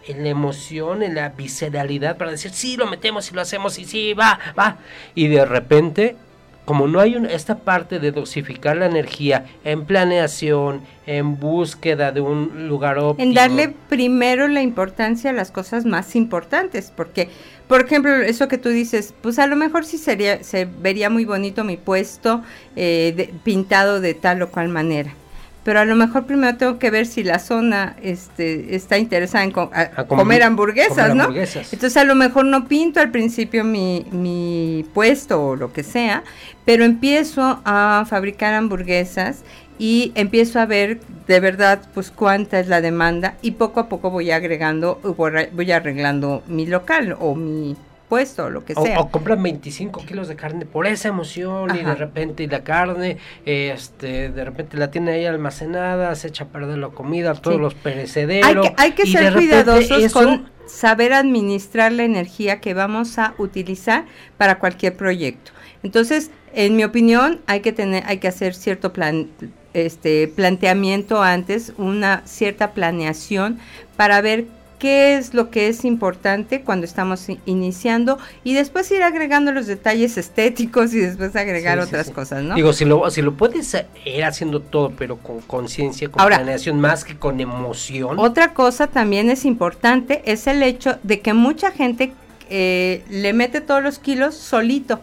[0.07, 3.85] en la emoción, en la visceralidad para decir sí lo metemos y lo hacemos y
[3.85, 4.79] sí va, va
[5.15, 6.17] y de repente
[6.65, 12.21] como no hay una- esta parte de dosificar la energía en planeación, en búsqueda de
[12.21, 17.29] un lugar óptimo, En darle primero la importancia a las cosas más importantes, porque,
[17.69, 21.25] por ejemplo, eso que tú dices, pues a lo mejor sí sería, se vería muy
[21.25, 22.43] bonito mi puesto
[22.77, 25.15] eh, de- pintado de tal o cual manera.
[25.65, 29.51] Pero a lo mejor primero tengo que ver si la zona este, está interesada en
[29.51, 31.23] co- a- A com- comer hamburguesas, comer ¿no?
[31.25, 31.73] hamburguesas.
[31.73, 36.23] Entonces a lo mejor no pinto al principio mi, mi puesto o lo que sea,
[36.67, 39.43] pero empiezo a fabricar hamburguesas
[39.79, 44.11] y empiezo a ver de verdad pues cuánta es la demanda y poco a poco
[44.11, 47.75] voy agregando, voy voy arreglando mi local o mi
[48.09, 49.01] puesto lo que O, sea.
[49.01, 53.17] o compran 25 kilos de carne por esa emoción y de repente y la carne,
[53.45, 57.63] este, de repente la tiene ahí almacenada, se echa a perder la comida, todos Sí.
[57.63, 58.69] los perecederos.
[58.77, 64.05] Hay que, hay ser cuidadosos eso- con saber administrar la energía que vamos a utilizar
[64.39, 65.53] para cualquier proyecto.
[65.83, 69.29] Entonces, en mi opinión, hay que tener, hay que hacer cierto plan,
[69.75, 73.59] este planteamiento antes, una cierta planeación
[73.97, 74.47] para ver
[74.85, 80.19] qué es lo que es importante cuando estamos iniciando y después ir agregando los detalles
[80.19, 82.13] estéticos y después agregar Sí, sí, otras sí.
[82.13, 82.55] cosas, ¿no?
[82.55, 83.75] Digo, si lo, si lo puedes
[84.05, 88.19] ir haciendo todo, pero con conciencia, con Ahora- planeación, más que con emoción.
[88.19, 92.13] Otra cosa también es importante es el hecho de que mucha gente
[92.51, 95.01] eh, le mete todos los kilos solito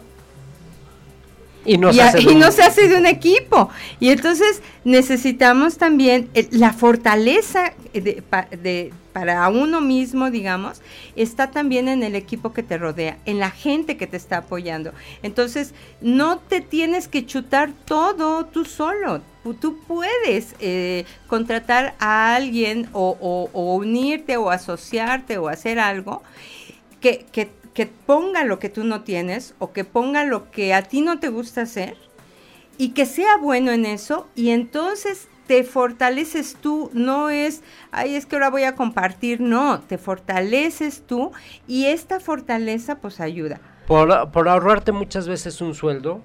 [1.64, 3.70] y no y, se hace y de un- no se hace de un equipo.
[4.00, 10.80] Y entonces necesitamos también eh, la fortaleza de- pa- de- para uno mismo, digamos,
[11.16, 14.92] está también en el equipo que te rodea, en la gente que te está apoyando.
[15.22, 19.20] Entonces, no te tienes que chutar todo tú solo.
[19.42, 25.78] Tú- Tú puedes eh, contratar a alguien o, o- o unirte o asociarte o hacer
[25.78, 26.22] algo
[27.00, 30.82] que, que, que ponga lo que tú no tienes o que ponga lo que a
[30.82, 31.96] ti no te gusta hacer
[32.78, 38.26] y que sea bueno en eso y entonces te fortaleces tú, no es, ay, es
[38.26, 41.32] que ahora voy a compartir, no, te fortaleces tú
[41.66, 43.60] y esta fortaleza pues ayuda.
[43.86, 46.22] por, por ahorrarte muchas veces un sueldo,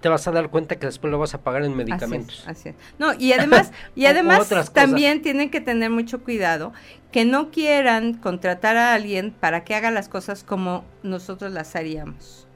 [0.00, 2.44] te vas a dar cuenta que después lo vas a pagar en Así es, medicamentos.
[2.44, 2.74] así es.
[2.98, 6.72] No, y además, y además también tienen que tener mucho cuidado
[7.12, 12.46] que no quieran contratar a alguien para que haga las cosas como nosotros las haríamos.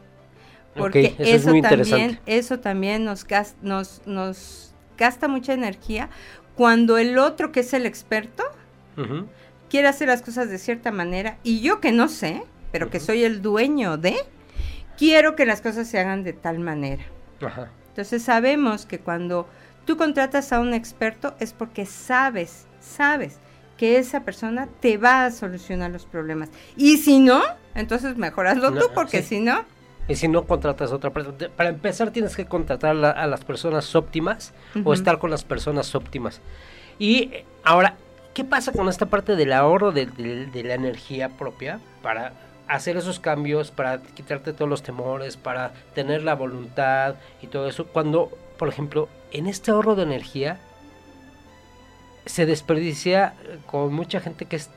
[0.76, 2.22] Porque Ok, eso es muy también, interesante.
[2.26, 6.10] eso también nos, gas- nos, nos gasta mucha energía
[6.54, 8.44] cuando el otro que es el experto
[9.68, 13.24] quiere hacer las cosas de cierta manera y yo que no sé, pero que soy
[13.24, 14.16] el dueño de,
[14.98, 17.04] quiero que las cosas se hagan de tal manera.
[17.46, 17.68] Ajá.
[17.88, 19.46] Entonces sabemos que cuando
[19.84, 23.38] tú contratas a un experto es porque sabes, sabes
[23.76, 26.50] que esa persona te va a solucionar los problemas.
[26.76, 27.42] Y si no,
[27.74, 29.28] entonces mejoraslo No, tú, porque sí.
[29.36, 29.64] si no,
[30.08, 33.44] Y si no contratas a otra persona, para empezar tienes que contratar la- a las
[33.44, 34.52] personas óptimas
[34.84, 36.40] o estar con las personas óptimas.
[36.98, 37.96] Y eh, ahora,
[38.34, 42.32] ¿qué pasa con esta parte del ahorro de, de- de la energía propia para
[42.68, 47.86] hacer esos cambios, para quitarte todos los temores, para tener la voluntad y todo eso.
[47.86, 50.58] Cuando, por ejemplo, en este ahorro de energía,
[52.26, 53.34] se desperdicia
[53.66, 54.70] con mucha gente que es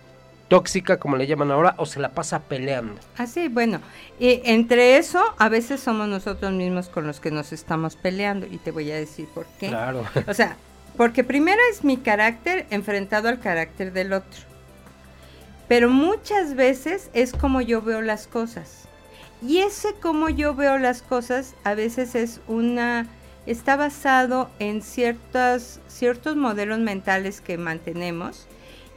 [0.47, 2.99] tóxica, como le llaman ahora, o se la pasa peleando.
[3.17, 3.79] Así, bueno,
[4.19, 8.57] y entre eso, a veces somos nosotros mismos con los que nos estamos peleando, y
[8.57, 9.69] te voy a decir por qué.
[9.69, 10.03] Claro.
[10.27, 10.57] O sea,
[10.97, 14.41] porque primero es mi carácter enfrentado al carácter del otro.
[15.68, 18.88] Pero muchas veces es como yo veo las cosas.
[19.41, 23.07] Y ese como yo veo las cosas a veces es una
[23.45, 28.47] está basado en ciertas, ciertos modelos mentales que mantenemos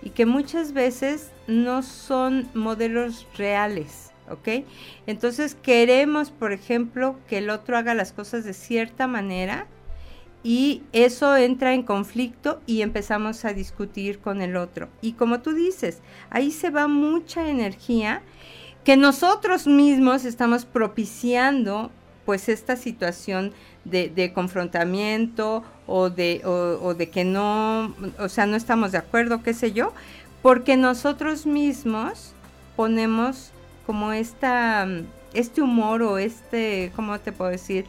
[0.03, 4.65] y que muchas veces no son modelos reales, ¿ok?
[5.07, 9.67] Entonces queremos, por ejemplo, que el otro haga las cosas de cierta manera
[10.43, 14.89] y eso entra en conflicto y empezamos a discutir con el otro.
[15.03, 15.99] Y como tú dices,
[16.31, 18.23] ahí se va mucha energía
[18.85, 21.91] que nosotros mismos estamos propiciando
[22.25, 23.53] pues esta situación
[23.85, 29.55] de, confrontamiento o de, o, de que no, o sea, no estamos de acuerdo, qué
[29.55, 29.93] sé yo,
[30.43, 32.33] porque nosotros mismos
[32.77, 33.51] ponemos
[33.87, 34.87] como esta,
[35.33, 37.87] este humor o este, ¿cómo te puedo decir?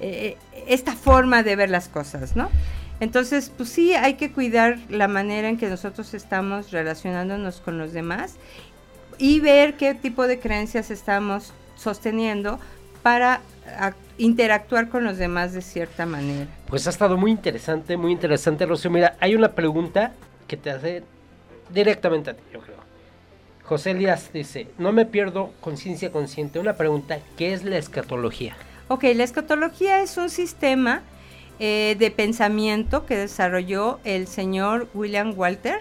[0.00, 0.36] Eh,
[0.66, 2.50] esta forma de ver las cosas, ¿no?
[3.00, 7.92] Entonces, pues sí, hay que cuidar la manera en que nosotros estamos relacionándonos con los
[7.92, 8.34] demás
[9.18, 12.58] y ver qué tipo de creencias estamos sosteniendo
[13.02, 13.40] para
[14.18, 16.48] interactuar con los demás de cierta manera.
[16.66, 18.90] Pues ha estado muy interesante, muy interesante, Rocío.
[18.90, 20.12] Mira, hay una pregunta
[20.46, 21.04] que te hace
[21.72, 22.78] directamente a ti, yo creo.
[23.64, 26.58] José Elías dice, no me pierdo conciencia consciente.
[26.58, 28.56] Una pregunta, ¿qué es la escatología?
[28.90, 31.02] Ok, la escatología es un sistema
[31.58, 35.80] eh, de pensamiento que desarrolló el señor William Walter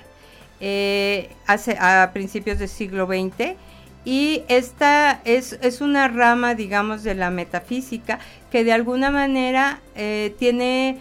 [0.60, 3.56] eh, hace, a principios del siglo XX
[4.04, 8.20] y esta es, es, una rama, digamos, de la metafísica
[8.52, 10.98] que de alguna manera eh, tiene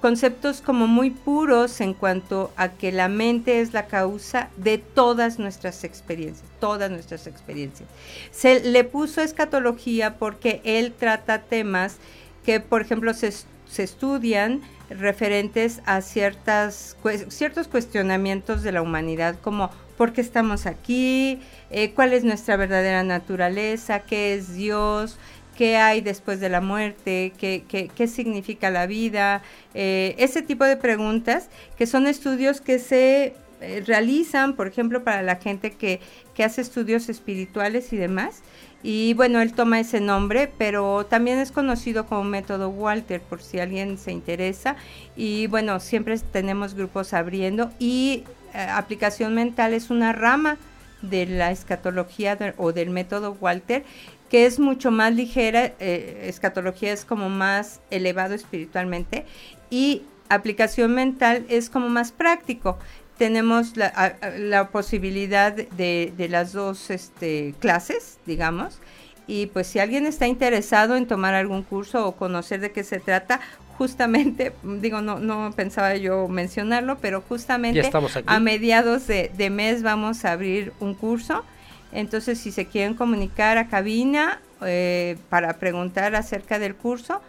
[0.00, 5.38] conceptos como muy puros en cuanto a que la mente es la causa de todas
[5.38, 7.88] nuestras experiencias, todas nuestras experiencias.
[8.30, 11.96] Se le puso escatología porque él trata temas
[12.44, 16.96] que, por ejemplo, se, se estudian referentes a ciertas,
[17.28, 21.40] ciertos cuestionamientos de la humanidad, como por qué estamos aquí,
[21.70, 25.18] eh, cuál es nuestra verdadera naturaleza, qué es Dios,
[25.58, 29.42] qué hay después de la muerte, qué, qué, significa la vida,
[29.74, 35.20] eh, ese tipo de preguntas que son estudios que se eh, realizan, por ejemplo, para
[35.22, 35.98] la gente que,
[36.36, 38.44] que hace estudios espirituales y demás.
[38.84, 43.58] Y bueno, él toma ese nombre, pero también es conocido como método Walter, por si
[43.58, 44.76] alguien se interesa.
[45.16, 48.22] Y bueno, siempre tenemos grupos abriendo y
[48.54, 50.56] aplicación mental es una rama
[51.02, 53.84] de la escatología o del método Walter,
[54.30, 59.24] que es mucho más ligera, eh, escatología es como más elevado espiritualmente
[59.70, 62.78] y aplicación mental es como más práctico.
[63.16, 68.78] Tenemos la, la posibilidad de, de, las dos este, clases, digamos,
[69.26, 73.00] y pues si alguien está interesado en tomar algún curso o conocer de qué se
[73.00, 73.40] trata,
[73.76, 77.90] justamente, digo, no, no pensaba yo mencionarlo, pero justamente
[78.26, 81.44] a mediados de, mes vamos a abrir un curso.
[81.92, 87.20] Entonces, si se quieren comunicar a cabina eh, para preguntar acerca del curso,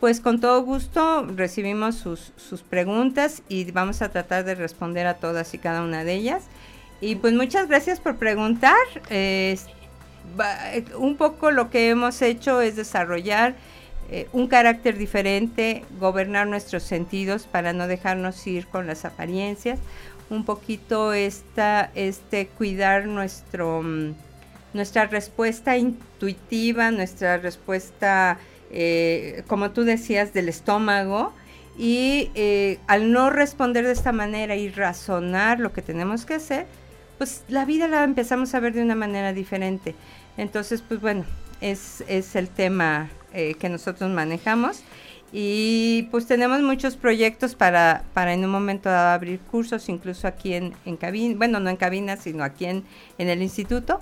[0.00, 5.14] pues con todo gusto recibimos sus, sus preguntas y vamos a tratar de responder a
[5.14, 6.44] todas y cada una de ellas.
[7.00, 8.76] Y pues muchas gracias por preguntar.
[10.96, 13.54] un poco lo que hemos hecho es desarrollar
[14.10, 19.78] eh, un carácter diferente, gobernar nuestros sentidos para no dejarnos ir con las apariencias,
[20.30, 24.14] un poquito esta, este cuidar nuestro, mm,
[24.74, 28.38] nuestra respuesta intuitiva, nuestra respuesta,
[28.70, 31.32] eh, como tú decías, del estómago.
[31.78, 36.66] Y eh, al no responder de esta manera y razonar lo que tenemos que hacer,
[37.18, 39.94] pues la vida la empezamos a ver de una manera diferente.
[40.36, 41.24] Entonces, pues bueno,
[41.60, 44.82] es, es el tema eh, que nosotros manejamos.
[45.32, 50.54] Y pues tenemos muchos proyectos para, para en un momento dado abrir cursos, incluso aquí
[50.54, 52.84] en, en cabina, bueno, no en cabina, sino aquí en,
[53.18, 54.00] en el instituto.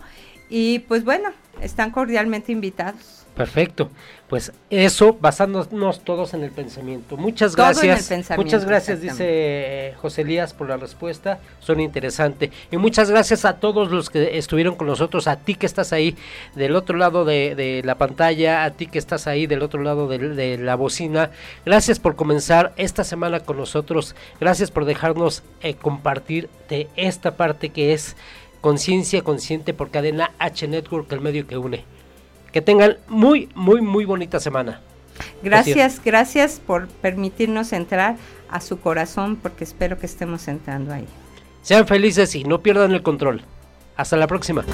[0.48, 3.15] Y pues bueno, están cordialmente invitados.
[3.36, 3.90] Perfecto.
[4.28, 7.18] Pues eso, basándonos todos en el pensamiento.
[7.18, 8.10] Muchas gracias.
[8.36, 11.38] muchas gracias, dice José Elías, por la respuesta.
[11.60, 12.50] Son interesante.
[12.72, 16.16] Y muchas gracias a todos los que estuvieron con nosotros, a ti que estás ahí
[16.54, 20.56] del otro lado de, la pantalla, a ti que estás ahí del otro lado de,
[20.56, 21.30] la bocina.
[21.66, 24.16] Gracias por comenzar esta semana con nosotros.
[24.40, 28.16] Gracias por dejarnos eh, compartir de esta parte que es
[28.62, 31.95] Conciencia Consciente por cadena H Network, el medio que une.
[32.56, 34.80] Que tengan muy, muy, muy bonita semana.
[35.42, 38.16] Gracias, gracias por permitirnos entrar
[38.48, 41.06] a su corazón, porque espero que estemos entrando ahí.
[41.60, 43.42] Sean felices y no pierdan el control.
[43.94, 44.64] Hasta la próxima.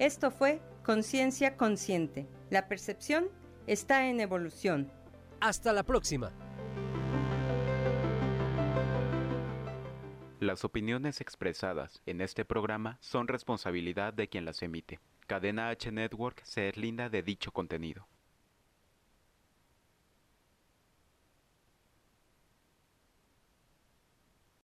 [0.00, 2.26] Esto fue Conciencia Consciente.
[2.50, 3.26] La percepción
[3.68, 4.90] está en evolución.
[5.38, 6.32] Hasta la próxima.
[10.42, 14.98] Las opiniones expresadas en este programa son responsabilidad de quien las emite.
[15.28, 18.08] Cadena H Network se deslinda de dicho contenido.